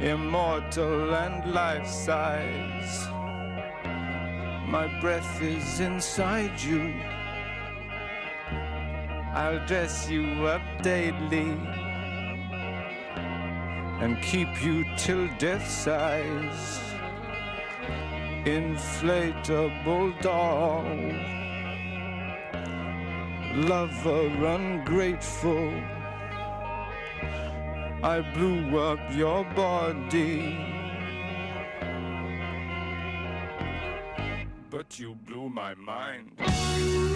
[0.00, 3.06] Immortal and life size.
[4.66, 6.94] My breath is inside you.
[9.34, 11.52] I'll dress you up daily
[14.00, 16.80] and keep you till death size
[18.46, 21.45] inflatable doll.
[23.56, 25.72] Lover ungrateful,
[28.02, 30.58] I blew up your body.
[34.68, 37.15] But you blew my mind.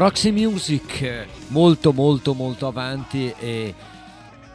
[0.00, 3.74] Roxy Music molto molto molto avanti e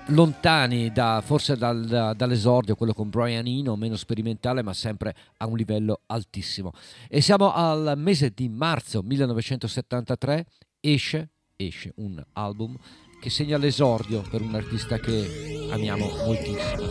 [0.08, 5.46] lontani da, forse dal- da- dall'esordio, quello con Brian Eno, meno sperimentale, ma sempre a
[5.46, 6.72] un livello altissimo.
[7.08, 10.48] E siamo al mese di marzo 1973,
[10.80, 12.76] esce, esce un album
[13.22, 16.88] che segna l'esordio per un artista che amiamo moltissimo.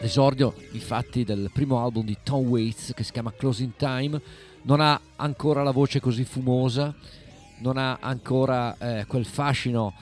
[0.00, 4.20] L'esordio, infatti, del primo album di Tom Waits che si chiama Closing Time,
[4.62, 6.92] non ha ancora la voce così fumosa,
[7.60, 9.94] non ha ancora eh, quel fascino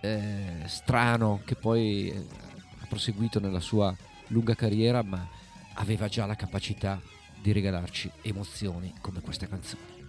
[0.00, 2.26] eh, strano che poi eh,
[2.80, 3.94] ha proseguito nella sua
[4.28, 5.26] lunga carriera, ma
[5.74, 7.00] aveva già la capacità
[7.40, 9.99] di regalarci emozioni come questa canzone.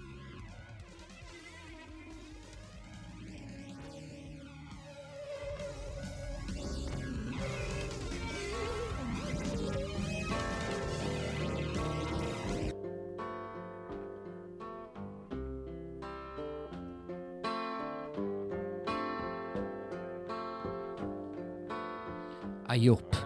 [22.72, 23.18] I hope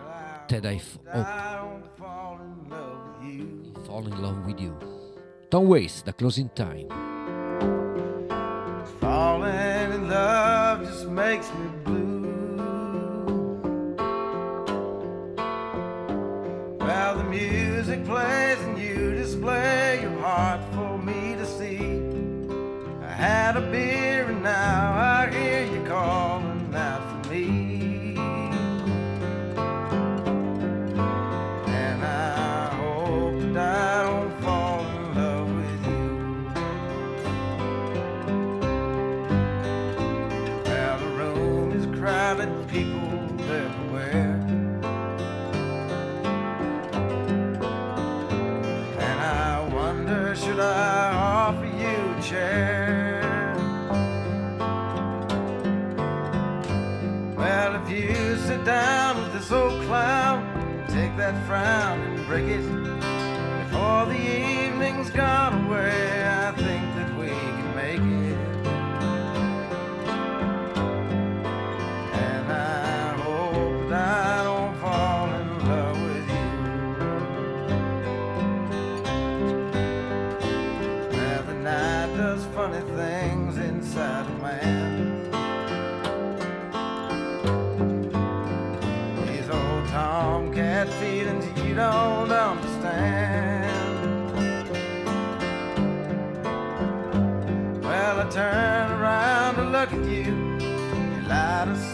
[0.47, 1.69] that I f- hope oh.
[1.69, 3.73] don't fall in love with you.
[3.85, 4.75] fall in love with you.
[5.51, 6.89] Tom Waits, The Closing Time.
[8.99, 12.25] Falling in love just makes me blue.
[16.79, 21.77] Well, the music plays and you display your heart for me to see.
[23.03, 24.94] I had a beer and now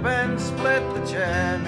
[0.00, 1.58] up and split the chair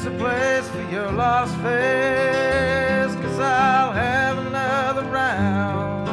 [0.00, 6.08] Search the place for your lost face, cause I'll have another round.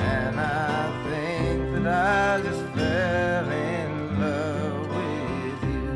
[0.00, 5.90] And I think that I just fell in love with you.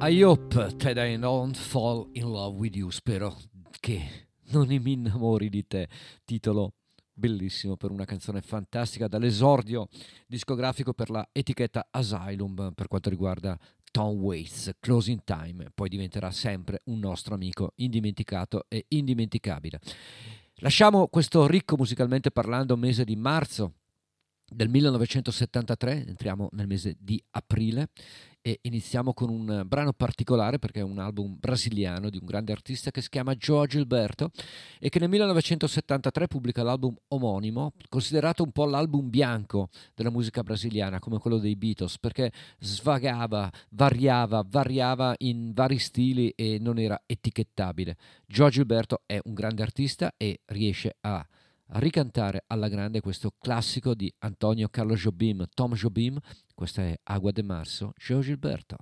[0.00, 2.90] I hope that I don't fall in love with you.
[2.90, 3.36] Spero
[3.80, 5.88] che non mi innamori di te.
[6.24, 6.72] Titolo
[7.18, 9.88] bellissimo per una canzone fantastica dall'esordio
[10.26, 13.58] discografico per la etichetta Asylum per quanto riguarda
[13.90, 19.80] Tom Waits, Closing Time, poi diventerà sempre un nostro amico indimenticato e indimenticabile.
[20.56, 23.74] Lasciamo questo ricco musicalmente parlando mese di marzo
[24.50, 27.90] del 1973, entriamo nel mese di aprile
[28.40, 32.90] e iniziamo con un brano particolare perché è un album brasiliano di un grande artista
[32.90, 34.30] che si chiama Joe Gilberto
[34.78, 40.98] e che nel 1973 pubblica l'album omonimo, considerato un po' l'album bianco della musica brasiliana
[40.98, 47.96] come quello dei Beatles perché svagava, variava, variava in vari stili e non era etichettabile.
[48.26, 51.26] Joe Gilberto è un grande artista e riesce a a
[51.74, 56.18] ricantare alla grande questo classico di Antonio Carlo Jobim, Tom Jobim,
[56.54, 58.76] questa è Agua de Marzo, Gio Gilberto.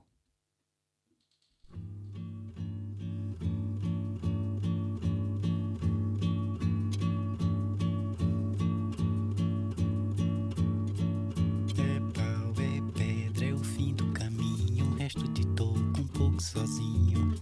[16.19, 17.35] Um sozinho.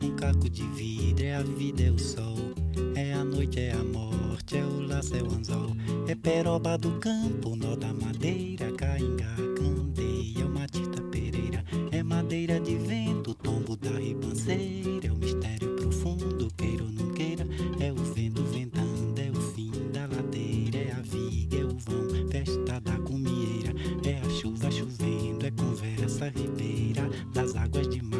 [0.00, 2.65] Um caco de vidro, é a vida, é o sol.
[2.94, 5.76] É a noite, é a morte, é o laço, é o anzol.
[6.08, 11.64] É peroba do campo, nó da madeira, cainga, candeia, é o matita pereira.
[11.90, 15.08] É madeira de vento, tombo da ribanceira.
[15.08, 17.46] É o mistério profundo, queira ou não queira.
[17.80, 20.78] É o vento ventando, é o fim da ladeira.
[20.78, 23.72] É a viga, é o vão, festa da comieira.
[24.04, 27.08] É a chuva chovendo, é conversa ribeira.
[27.32, 28.15] Das águas de massa,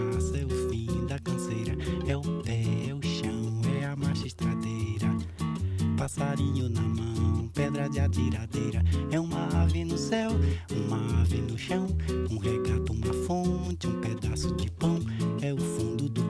[6.06, 8.80] Passarinho na mão, pedra de atiradeira.
[9.10, 10.30] É uma ave no céu,
[10.70, 11.88] uma ave no chão.
[12.30, 15.00] Um regato, uma fonte, um pedaço de pão.
[15.42, 16.25] É o fundo do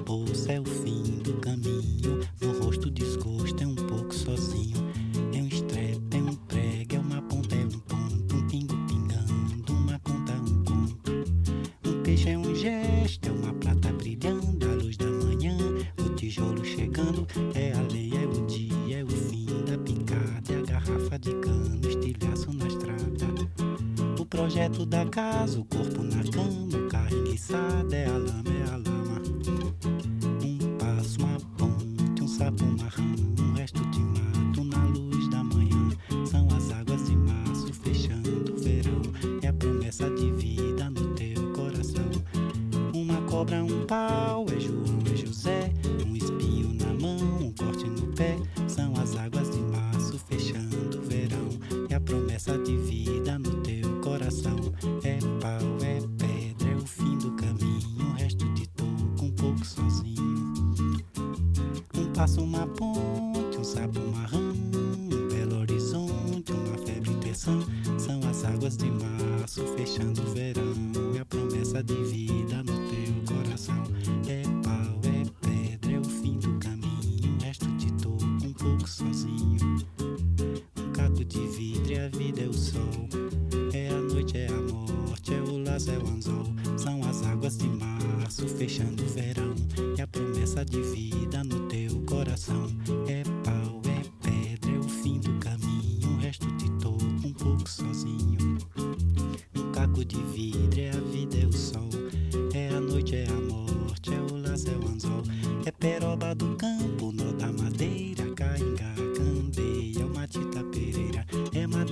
[24.57, 28.77] projeto da casa, o corpo na cama, o carro enguiçado, é a lama, é a
[28.77, 29.23] lama.
[30.43, 33.05] Um passo, uma ponte, um sapo, uma rã,
[33.39, 35.91] um resto de mato na luz da manhã.
[36.25, 39.03] São as águas de março fechando o verão.
[39.43, 42.11] É a promessa de vida no teu coração.
[42.95, 44.59] Uma cobra, um pau, é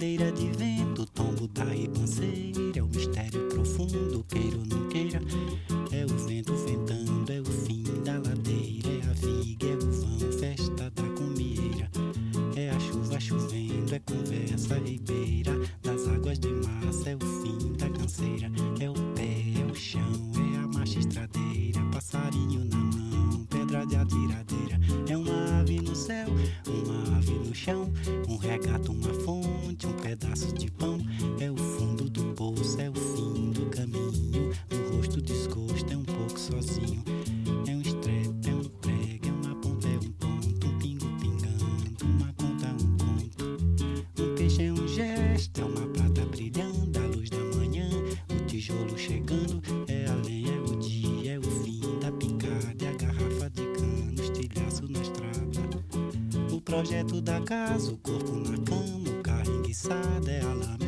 [0.05, 0.64] É madeira
[56.75, 60.84] projeto da casa, o corpo na cama, o carro enguiçado, é a lama.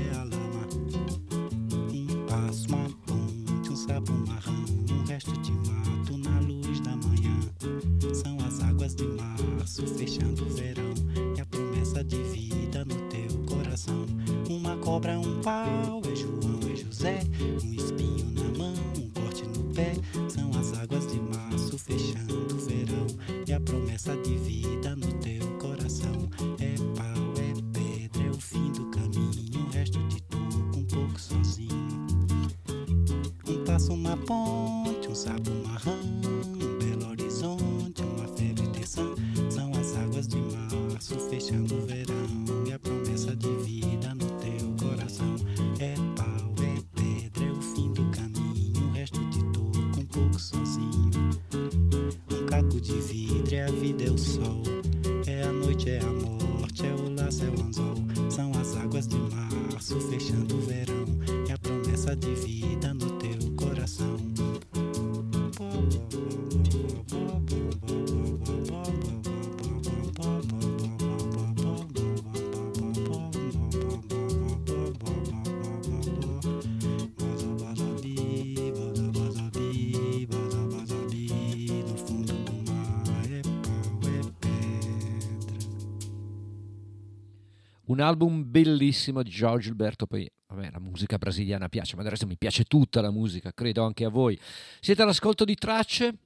[87.86, 92.26] Un album bellissimo di Giorgio Alberto, poi vabbè, la musica brasiliana piace, ma del resto
[92.26, 94.38] mi piace tutta la musica, credo anche a voi.
[94.80, 96.18] Siete all'ascolto di tracce?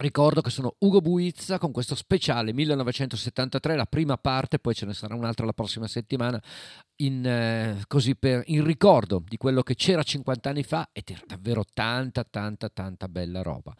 [0.00, 4.94] Ricordo che sono Ugo Buizza con questo speciale 1973, la prima parte, poi ce ne
[4.94, 6.42] sarà un'altra la prossima settimana,
[6.96, 11.22] in, eh, così per, in ricordo di quello che c'era 50 anni fa ed era
[11.26, 13.76] davvero tanta, tanta, tanta bella roba.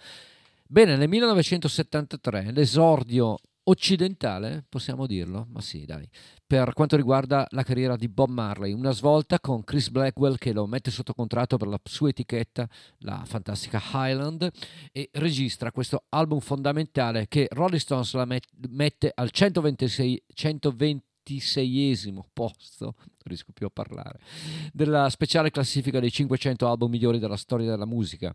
[0.67, 3.39] Bene, nel 1973 l'esordio
[3.71, 5.47] occidentale, possiamo dirlo?
[5.51, 6.09] Ma sì, dai,
[6.47, 10.67] per quanto riguarda la carriera di Bob Marley, una svolta con Chris Blackwell che lo
[10.67, 12.69] mette sotto contratto per la sua etichetta,
[12.99, 14.51] la fantastica Highland,
[14.93, 20.25] e registra questo album fondamentale che Rolling Stones la met- mette al 126,
[21.39, 24.21] 126esimo posto, non riesco più a parlare,
[24.73, 28.35] della speciale classifica dei 500 album migliori della storia della musica.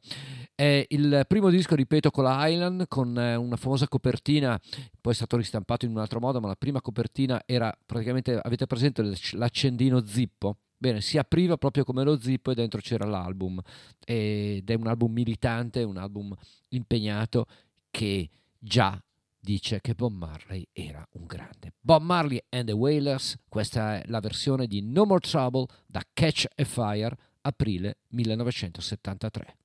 [0.54, 4.60] È il primo disco, ripeto, con la Highland, con eh, una famosa copertina,
[5.02, 8.66] poi è stato ristampato in un altro modo, ma la prima copertina era praticamente, avete
[8.66, 9.04] presente
[9.34, 10.58] l'accendino zippo?
[10.78, 13.60] Bene, si apriva proprio come lo zippo e dentro c'era l'album.
[14.06, 16.36] Ed è un album militante, un album
[16.70, 17.46] impegnato
[17.90, 19.02] che già
[19.46, 21.74] dice che Bob Marley era un grande.
[21.80, 26.48] Bob Marley and the Wailers, questa è la versione di No More Trouble da Catch
[26.56, 29.58] a Fire, aprile 1973.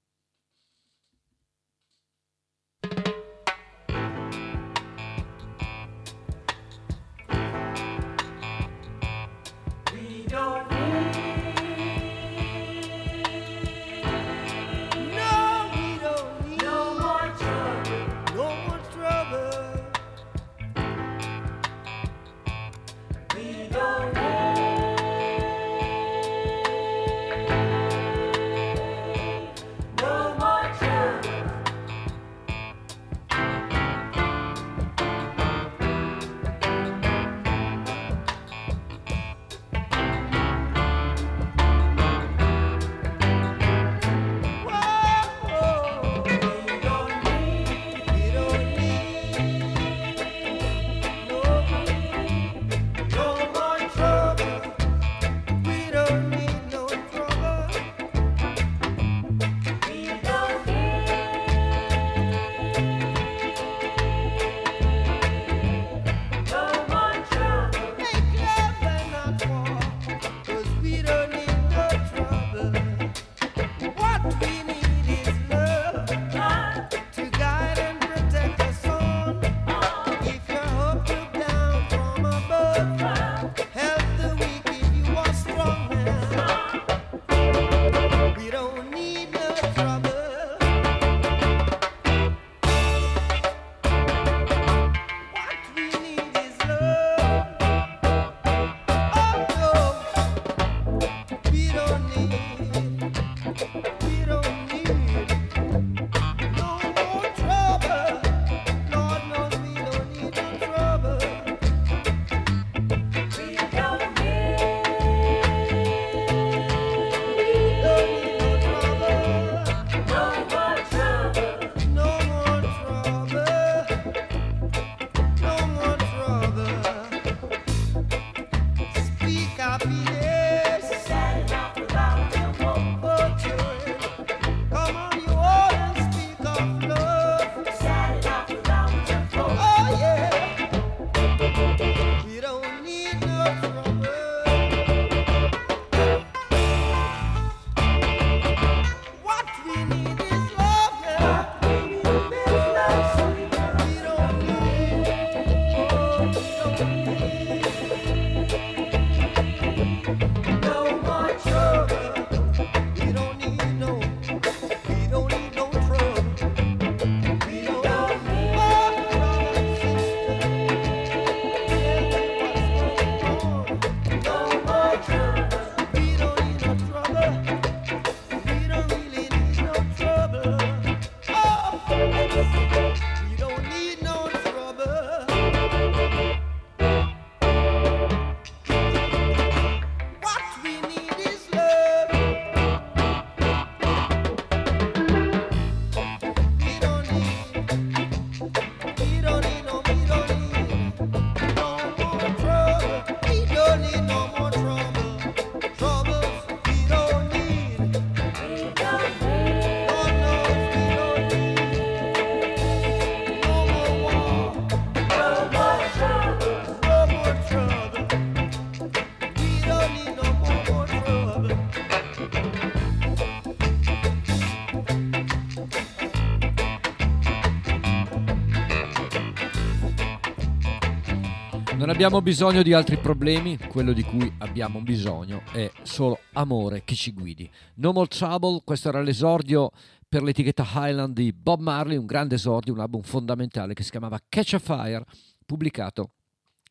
[232.02, 237.12] Abbiamo bisogno di altri problemi, quello di cui abbiamo bisogno è solo amore che ci
[237.12, 237.46] guidi.
[237.74, 239.70] No More Trouble, questo era l'esordio
[240.08, 244.18] per l'etichetta Highland di Bob Marley, un grande esordio, un album fondamentale che si chiamava
[244.26, 245.04] Catch a Fire,
[245.44, 246.12] pubblicato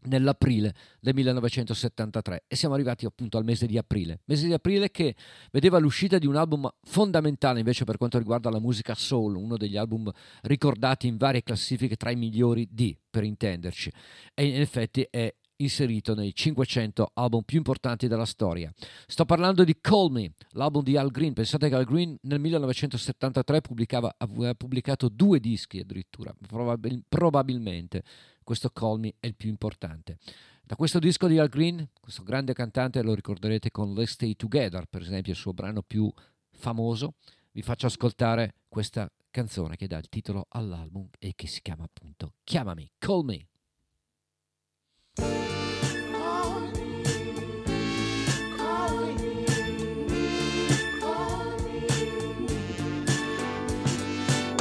[0.03, 5.15] nell'aprile del 1973 e siamo arrivati appunto al mese di aprile, mese di aprile che
[5.51, 9.77] vedeva l'uscita di un album fondamentale invece per quanto riguarda la musica soul, uno degli
[9.77, 10.09] album
[10.41, 13.91] ricordati in varie classifiche tra i migliori di, per intenderci,
[14.33, 18.71] e in effetti è inserito nei 500 album più importanti della storia.
[19.07, 21.33] Sto parlando di Call Me, l'album di Al Green.
[21.33, 28.03] Pensate che Al Green nel 1973 pubblicava, aveva pubblicato due dischi addirittura, probabil- probabilmente
[28.49, 30.17] questo Call Me è il più importante.
[30.63, 34.87] Da questo disco di Al Green, questo grande cantante lo ricorderete con Let's Stay Together,
[34.89, 36.11] per esempio il suo brano più
[36.49, 37.13] famoso,
[37.51, 42.33] vi faccio ascoltare questa canzone che dà il titolo all'album e che si chiama appunto
[42.43, 43.47] Chiamami, Call Me.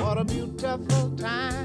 [0.03, 1.58] What a beautiful time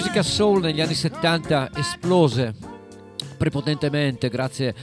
[0.00, 2.54] musica soul negli anni 70 esplose
[3.36, 4.74] prepotentemente grazie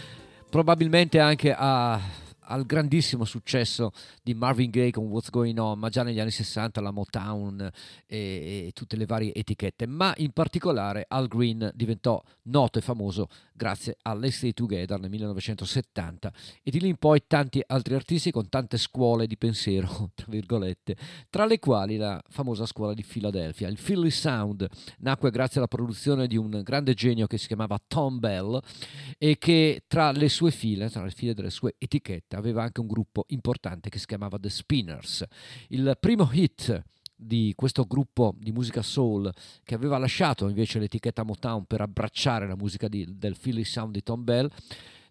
[0.48, 1.99] probabilmente anche a-
[2.41, 3.91] al grandissimo successo
[4.22, 7.60] di Marvin Gaye con What's Going On, ma già negli anni 60 la Motown
[8.06, 8.18] e,
[8.68, 13.27] e tutte le varie etichette, ma in particolare Al Green diventò noto e famoso
[13.57, 16.31] grazie a Let's Stay Together nel 1970
[16.63, 20.95] e di lì in poi tanti altri artisti con tante scuole di pensiero, tra virgolette,
[21.29, 23.67] tra le quali la famosa scuola di Philadelphia.
[23.67, 24.65] Il Philly Sound
[24.99, 28.59] nacque grazie alla produzione di un grande genio che si chiamava Tom Bell
[29.17, 32.88] e che tra le sue file, tra le file delle sue etichette, aveva anche un
[32.88, 35.25] gruppo importante che si chiamava The Spinners.
[35.69, 36.84] Il primo hit
[37.19, 39.34] di questo gruppo di musica soul
[39.64, 44.03] che aveva lasciato invece l'etichetta Motown per abbracciare la musica di- del Philly Sound di
[44.03, 44.49] Tom Bell,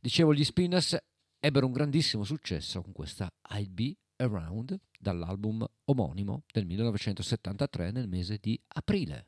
[0.01, 0.97] dicevo gli Spinners
[1.41, 8.39] ebbero un grandissimo successo con questa I'll Be Around dall'album omonimo del 1973 nel mese
[8.41, 9.27] di aprile.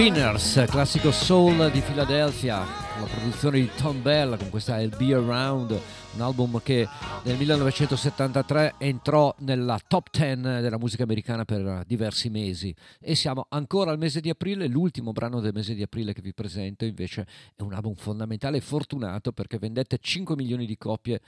[0.00, 5.78] Spinners, classico soul di Philadelphia, la produzione di Tom Bell con questa I'll Be Around,
[6.14, 6.88] un album che
[7.24, 12.74] nel 1973 entrò nella top 10 della musica americana per diversi mesi.
[12.98, 16.32] E siamo ancora al mese di aprile, l'ultimo brano del mese di aprile che vi
[16.32, 21.20] presento invece è un album fondamentale e fortunato perché vendette 5 milioni di copie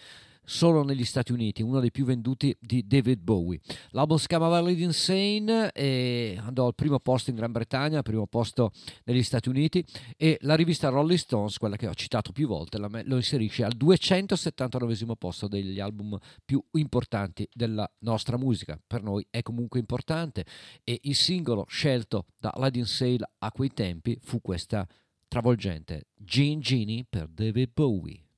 [0.44, 3.60] solo negli Stati Uniti, uno dei più venduti di David Bowie.
[3.90, 8.26] L'album si chiamava Led Insane e andò al primo posto in Gran Bretagna, al primo
[8.26, 8.72] posto
[9.04, 9.84] negli Stati Uniti
[10.16, 15.16] e la rivista Rolling Stones, quella che ho citato più volte, lo inserisce al 279
[15.16, 18.80] posto degli album più importanti della nostra musica.
[18.84, 20.44] Per noi è comunque importante
[20.84, 24.86] e il singolo scelto da Aladdin Sale a quei tempi fu questa
[25.28, 28.31] travolgente Gene Genie per David Bowie.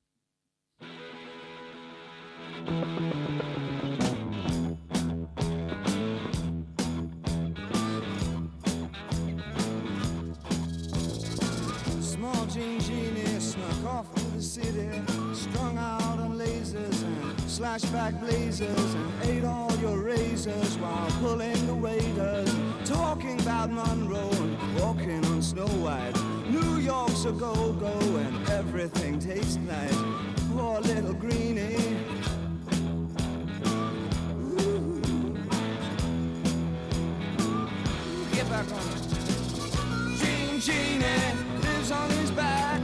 [17.55, 24.79] Slashback blazers, and ate all your razors while pulling the waiters, talking about Monroe and
[24.79, 26.13] walking on Snow White.
[26.49, 29.97] New York's a go-go and everything tastes nice.
[30.51, 32.24] Poor little greenie.
[38.55, 40.17] Back on it.
[40.17, 41.03] Gene Genie
[41.61, 42.74] lives on his back.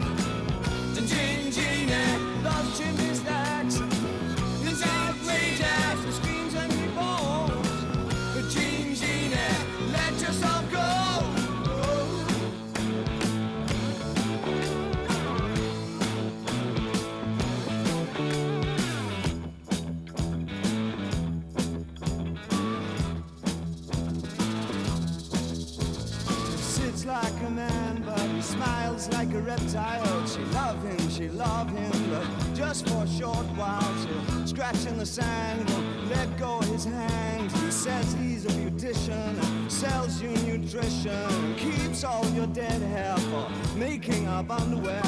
[29.52, 30.28] Reptile.
[30.28, 32.26] She love him, she love him, but
[32.56, 33.94] just for a short while.
[34.02, 35.70] She'll scratch in the sand,
[36.10, 37.52] let go his hand.
[37.52, 43.48] He says he's a beautician, sells you nutrition, keeps all your dead hair for
[43.78, 45.04] making up underwear.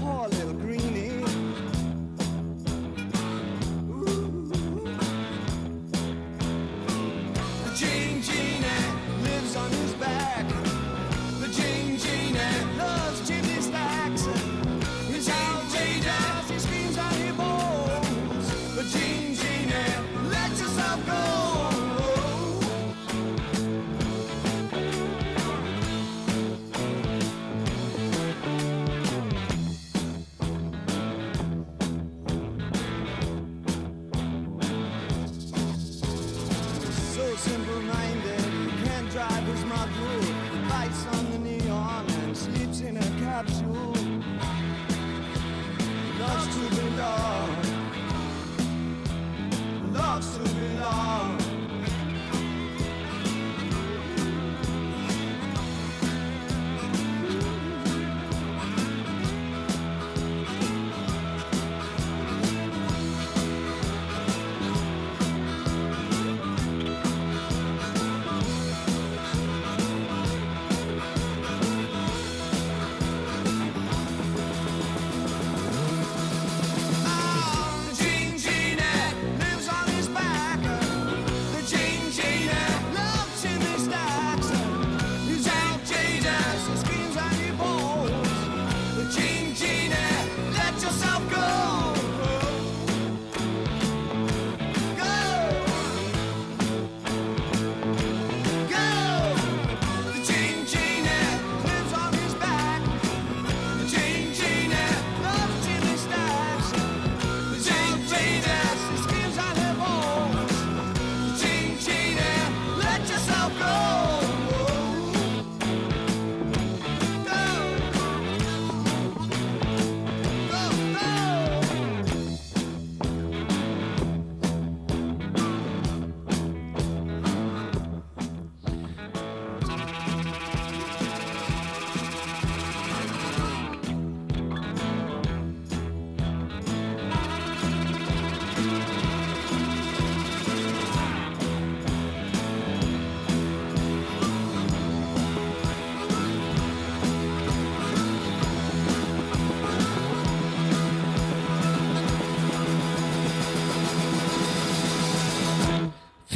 [0.00, 1.15] Poor little greenie.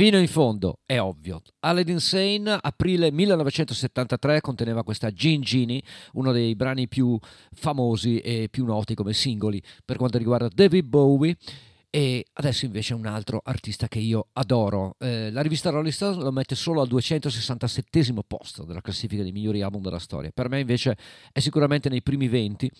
[0.01, 1.43] Fino in fondo, è ovvio.
[1.59, 5.83] Aladdin Sane, aprile 1973, conteneva questa Gin Genie,
[6.15, 7.19] uno dei brani più
[7.53, 11.37] famosi e più noti come singoli per quanto riguarda David Bowie.
[11.91, 14.97] E adesso invece un altro artista che io adoro.
[14.99, 19.61] Eh, la rivista Rolling Stone lo mette solo al 267 posto della classifica dei migliori
[19.61, 20.31] album della storia.
[20.33, 20.97] Per me invece
[21.31, 22.71] è sicuramente nei primi 20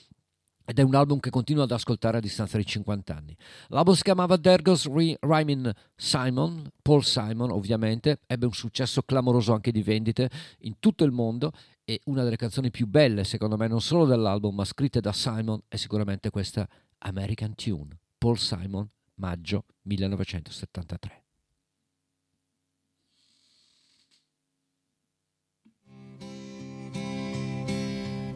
[0.65, 3.37] ed è un album che continuo ad ascoltare a distanza di 50 anni.
[3.69, 9.53] L'album si chiamava There Goes Ry- Rhymin' Simon, Paul Simon ovviamente, ebbe un successo clamoroso
[9.53, 10.31] anche di vendite
[10.61, 11.53] in tutto il mondo
[11.85, 15.61] e una delle canzoni più belle secondo me non solo dell'album ma scritte da Simon
[15.67, 16.69] è sicuramente questa
[16.99, 21.20] American Tune, Paul Simon, maggio 1973.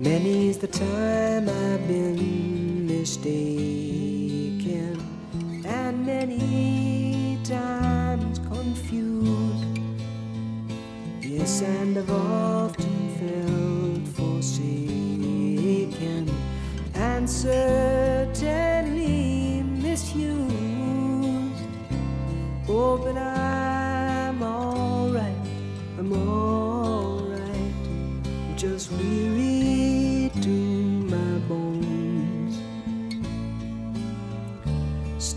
[0.05, 3.33] Many's the time I've been mistaken,
[5.65, 9.65] and many times confused.
[11.23, 14.69] Yes, and I've often felt forsaken,
[16.95, 18.03] and certainly
[19.63, 20.51] misused.
[22.69, 25.35] Oh, but I'm alright,
[25.99, 27.75] I'm alright.
[28.27, 29.44] I'm just weary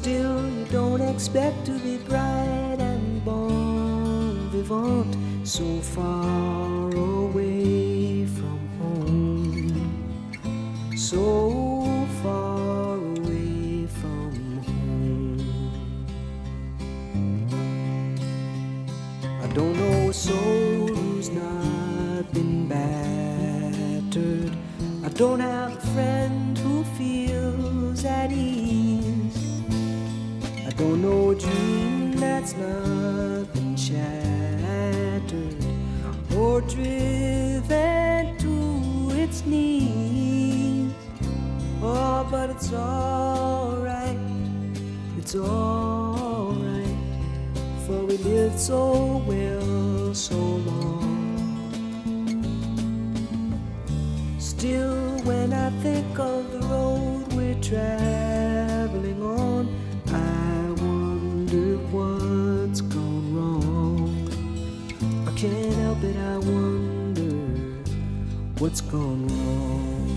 [0.07, 5.13] Still, you don't expect to be bright and bon vivant
[5.45, 9.75] so far away from home.
[10.95, 14.31] So far away from
[14.67, 15.41] home.
[19.43, 24.53] I don't know a soul who's not been battered.
[25.03, 28.66] I don't have a friend who feels at ease.
[30.77, 35.55] Don't know a dream that's not been shattered
[36.35, 40.93] or driven to its knees.
[41.81, 44.19] Oh, but it's alright,
[45.17, 46.95] it's alright,
[47.87, 51.17] for we lived so well so long.
[54.37, 58.16] Still, when I think of the road we're traveling
[68.67, 70.09] what's gone wrong.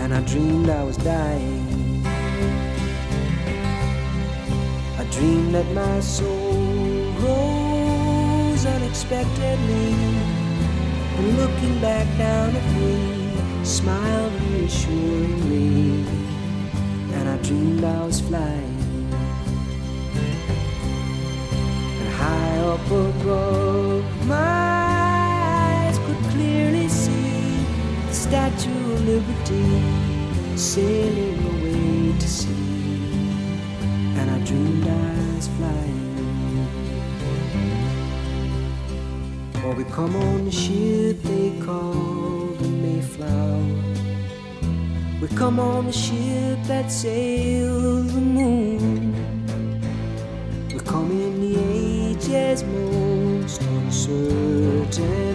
[0.00, 2.02] And I dreamed I was dying.
[4.98, 6.54] I dreamed that my soul
[7.20, 9.92] rose unexpectedly.
[11.16, 16.06] And looking back down at me, smiled reassuringly.
[17.16, 18.78] And I dreamed I was flying.
[22.00, 24.61] And high up above, my
[29.04, 32.52] Liberty sailing away to sea.
[34.16, 36.02] And I dreamed I was flying.
[39.64, 43.82] Or we come on the ship they call the Mayflower.
[45.20, 49.14] We come on the ship that sails the moon.
[50.72, 55.31] We come in the age's most uncertain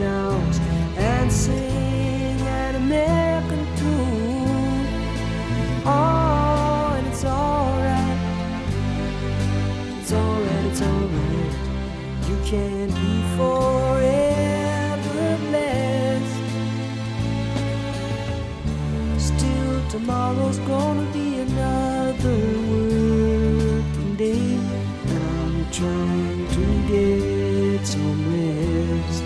[20.07, 22.37] tomorrow's gonna be another
[22.71, 24.57] working day,
[25.05, 29.23] I'm trying to get some rest.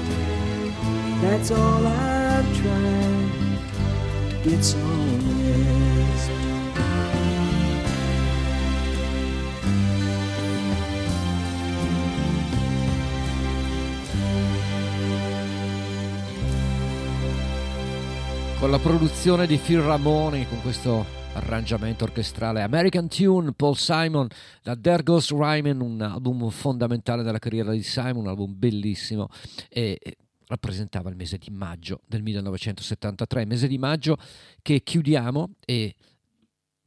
[1.21, 3.29] That's all I'm trying
[4.41, 4.90] to get some
[18.61, 22.61] con la produzione di Phil Ramone con questo arrangiamento orchestrale.
[22.61, 24.27] American Tune, Paul Simon,
[24.61, 29.29] da There Goes Ryman, un album fondamentale della carriera di Simon, un album bellissimo
[29.67, 29.99] e
[30.45, 34.15] rappresentava il mese di maggio del 1973, mese di maggio
[34.61, 35.95] che chiudiamo e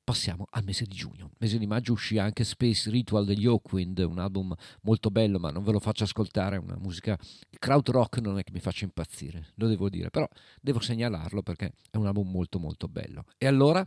[0.05, 1.31] passiamo al mese di giugno.
[1.39, 5.65] Mese di maggio uscì anche Space Ritual degli Oakwind, un album molto bello, ma non
[5.65, 7.19] ve lo faccio ascoltare, è una musica
[7.51, 10.29] il crowd rock non è che mi faccia impazzire, lo devo dire, però
[10.61, 13.25] devo segnalarlo perché è un album molto molto bello.
[13.39, 13.85] E allora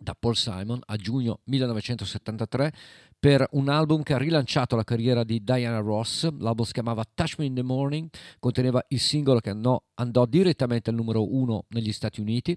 [0.00, 2.72] da Paul Simon a giugno 1973
[3.20, 6.30] per un album che ha rilanciato la carriera di Diana Ross.
[6.38, 8.08] L'album si chiamava Touch Me in the Morning,
[8.38, 9.82] conteneva il singolo che andò,
[10.26, 12.56] direttamente al numero uno negli Stati Uniti,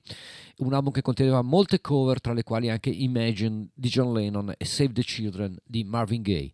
[0.58, 4.66] un album che conteneva molte cover, tra le quali anche Imagine di John Lennon e
[4.66, 6.52] Save the Children di Marvin Gaye.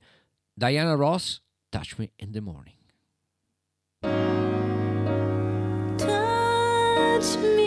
[0.54, 2.76] Diana Ross, Touch Me in the Morning.
[5.98, 7.67] Touch me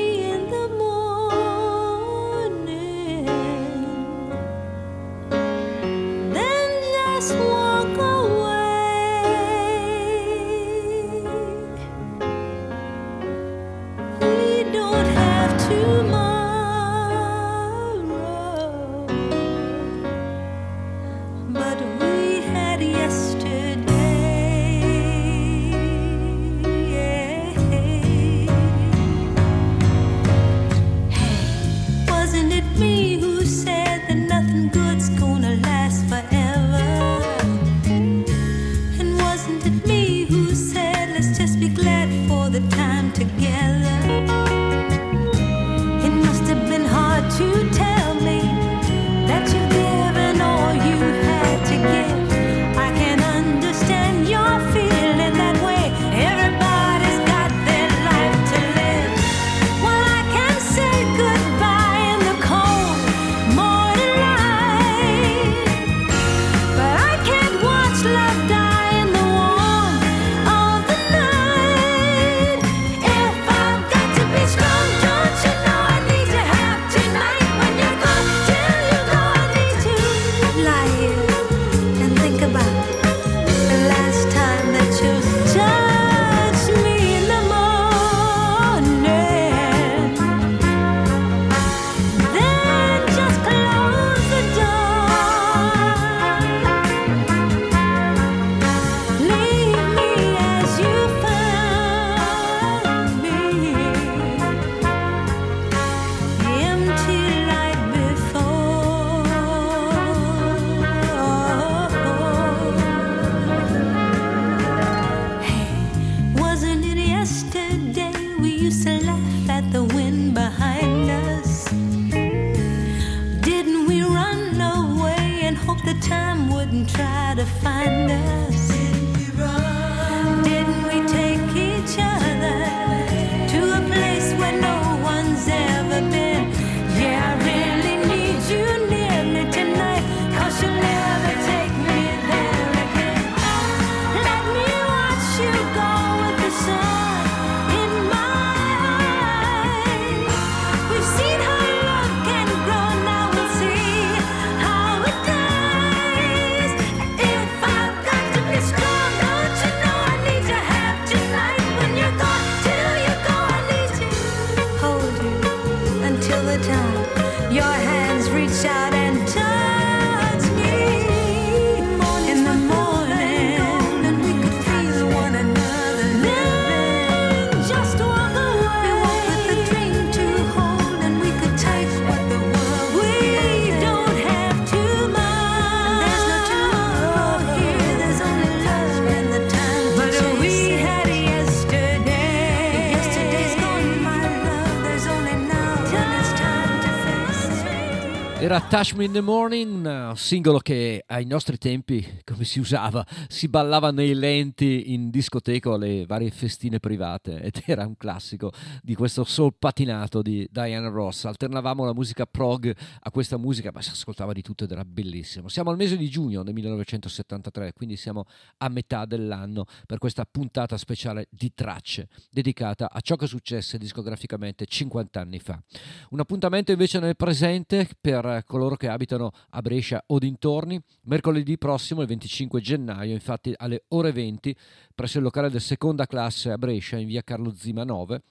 [198.71, 203.49] Touch Me in the Morning, un singolo che ai nostri tempi, come si usava, si
[203.49, 208.51] ballava nei lenti in discoteca alle varie festine private ed era un classico
[208.83, 211.27] di questo soul patinato di Diana Ross.
[211.27, 215.49] Alternavamo la musica prog a questa musica, ma si ascoltava di tutto ed era bellissimo.
[215.49, 218.25] Siamo al mese di giugno del 1973, quindi siamo
[218.59, 224.65] a metà dell'anno per questa puntata speciale di tracce dedicata a ciò che successe discograficamente
[224.65, 225.63] 50 anni fa.
[226.11, 230.81] Un appuntamento invece nel presente per coloro che abitano a Brescia o dintorni.
[231.11, 234.55] Mercoledì prossimo, il 25 gennaio, infatti alle ore 20,
[234.95, 238.23] presso il locale del seconda classe a Brescia, in via Carlo Zima 9,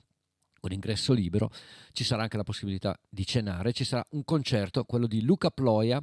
[0.61, 1.51] con ingresso libero,
[1.91, 6.01] ci sarà anche la possibilità di cenare, ci sarà un concerto, quello di Luca Ploia,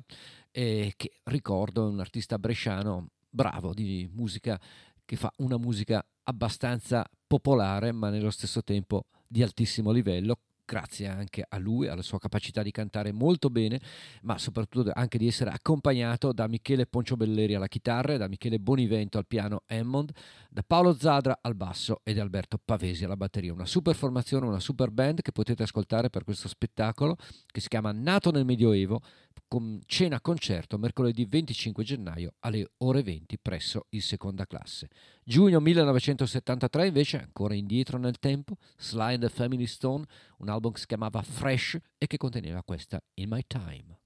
[0.51, 4.61] eh, che ricordo è un artista bresciano bravo di musica,
[5.03, 11.45] che fa una musica abbastanza popolare, ma nello stesso tempo di altissimo livello, grazie anche
[11.49, 13.81] a lui, alla sua capacità di cantare molto bene,
[14.23, 19.27] ma soprattutto anche di essere accompagnato da Michele Ponciobelleri alla chitarra, da Michele Bonivento al
[19.27, 20.11] piano Hammond,
[20.51, 23.53] da Paolo Zadra al basso e da Alberto Pavesi alla batteria.
[23.53, 27.17] Una super formazione, una super band che potete ascoltare per questo spettacolo
[27.47, 29.01] che si chiama Nato nel Medioevo,
[29.49, 34.89] con cena concerto mercoledì 25 gennaio alle ore 20 presso il seconda classe.
[35.25, 40.05] Giugno 1973 invece, ancora indietro nel tempo, Sly and the Family Stone,
[40.39, 43.99] un album che si chiamava Fresh e che conteneva questa In My Time.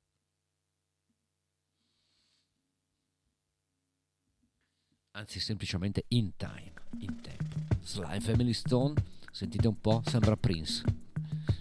[5.12, 7.56] Anzi, semplicemente In Time, in tempo.
[7.82, 8.94] Sly and Family Stone,
[9.32, 10.84] sentite un po', sembra Prince,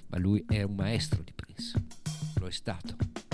[0.07, 1.83] ma lui è un maestro di Prince,
[2.35, 3.28] lo è stato.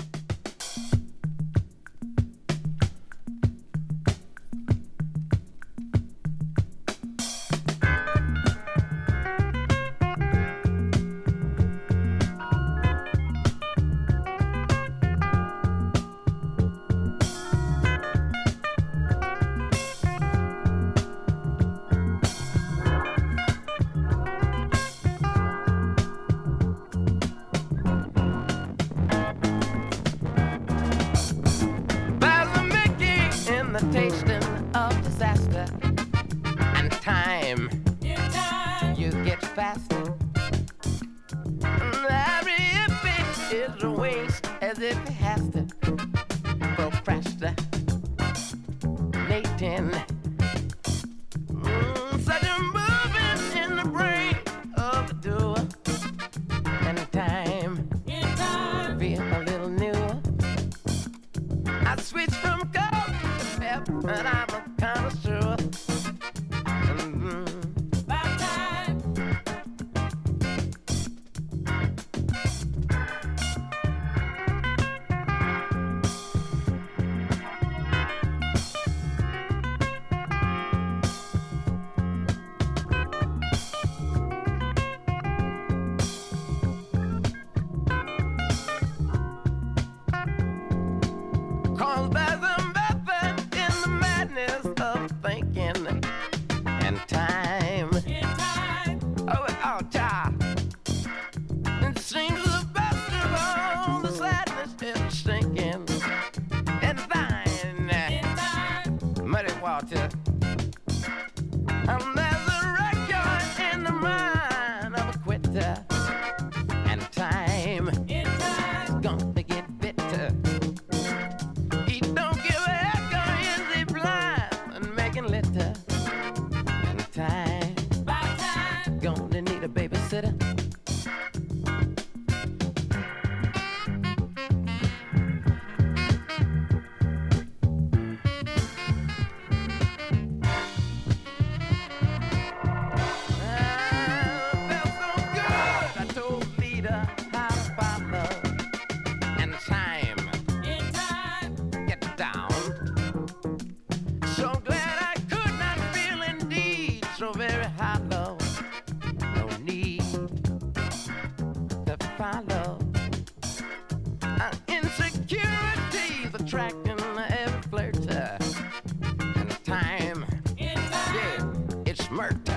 [172.30, 172.55] It's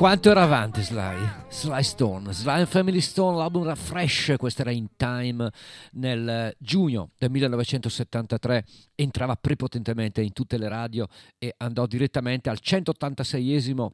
[0.00, 1.30] quanto era avanti Sly?
[1.50, 5.50] Sly Stone, Sly Family Stone, l'album era fresh, questo era in time
[5.92, 8.64] nel giugno del 1973,
[8.94, 11.06] entrava prepotentemente in tutte le radio
[11.36, 13.88] e andò direttamente al 186esimo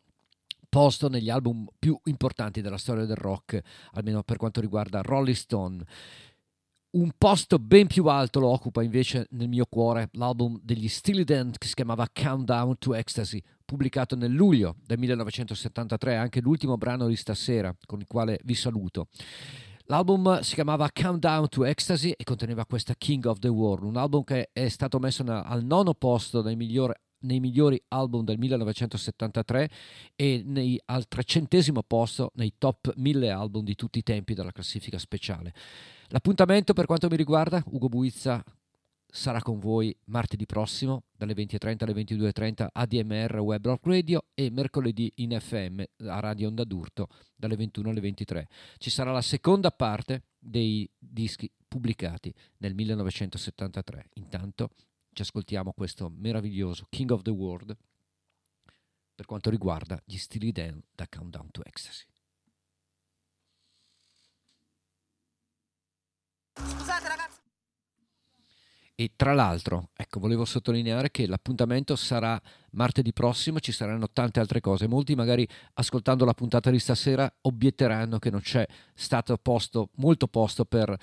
[0.68, 3.60] posto negli album più importanti della storia del rock,
[3.94, 5.84] almeno per quanto riguarda Rolling Stone.
[6.88, 11.50] Un posto ben più alto lo occupa invece nel mio cuore l'album degli Steely Dan
[11.50, 17.16] che si chiamava Countdown to Ecstasy, pubblicato nel luglio del 1973, anche l'ultimo brano di
[17.16, 19.08] stasera con il quale vi saluto.
[19.88, 24.24] L'album si chiamava Countdown to Ecstasy e conteneva questa King of the World, un album
[24.24, 29.70] che è stato messo al nono posto nei migliori, nei migliori album del 1973
[30.16, 34.98] e nei- al trecentesimo posto nei top 1000 album di tutti i tempi della classifica
[34.98, 35.54] speciale.
[36.08, 38.42] L'appuntamento per quanto mi riguarda, Ugo Buizza
[39.16, 45.10] sarà con voi martedì prossimo dalle 20.30 alle 22.30 ADMR Web Rock Radio e mercoledì
[45.16, 48.46] in FM a Radio Onda d'Urto dalle 21 alle 23.
[48.76, 54.10] Ci sarà la seconda parte dei dischi pubblicati nel 1973.
[54.14, 54.70] Intanto
[55.12, 57.74] ci ascoltiamo questo meraviglioso King of the World
[59.14, 62.04] per quanto riguarda gli stili Dan da Countdown to Ecstasy.
[66.52, 67.35] Scusate ragazzi.
[68.98, 72.40] E tra l'altro, ecco, volevo sottolineare che l'appuntamento sarà
[72.70, 74.88] martedì prossimo, ci saranno tante altre cose.
[74.88, 80.64] Molti magari ascoltando la puntata di stasera obietteranno che non c'è stato posto, molto posto
[80.64, 80.96] per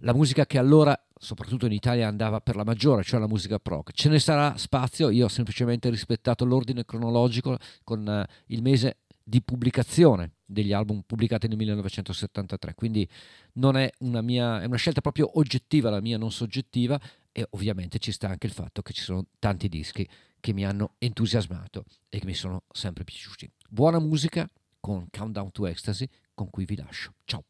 [0.00, 3.92] la musica che allora, soprattutto in Italia, andava per la maggiore, cioè la musica proc.
[3.92, 9.40] Ce ne sarà spazio, io ho semplicemente rispettato l'ordine cronologico con eh, il mese di
[9.40, 13.08] pubblicazione degli album pubblicati nel 1973, quindi
[13.54, 16.98] non è una mia, è una scelta proprio oggettiva, la mia non soggettiva
[17.32, 20.08] e ovviamente ci sta anche il fatto che ci sono tanti dischi
[20.40, 23.50] che mi hanno entusiasmato e che mi sono sempre piaciuti.
[23.68, 24.48] Buona musica
[24.80, 27.14] con Countdown to Ecstasy con cui vi lascio.
[27.24, 27.44] Ciao.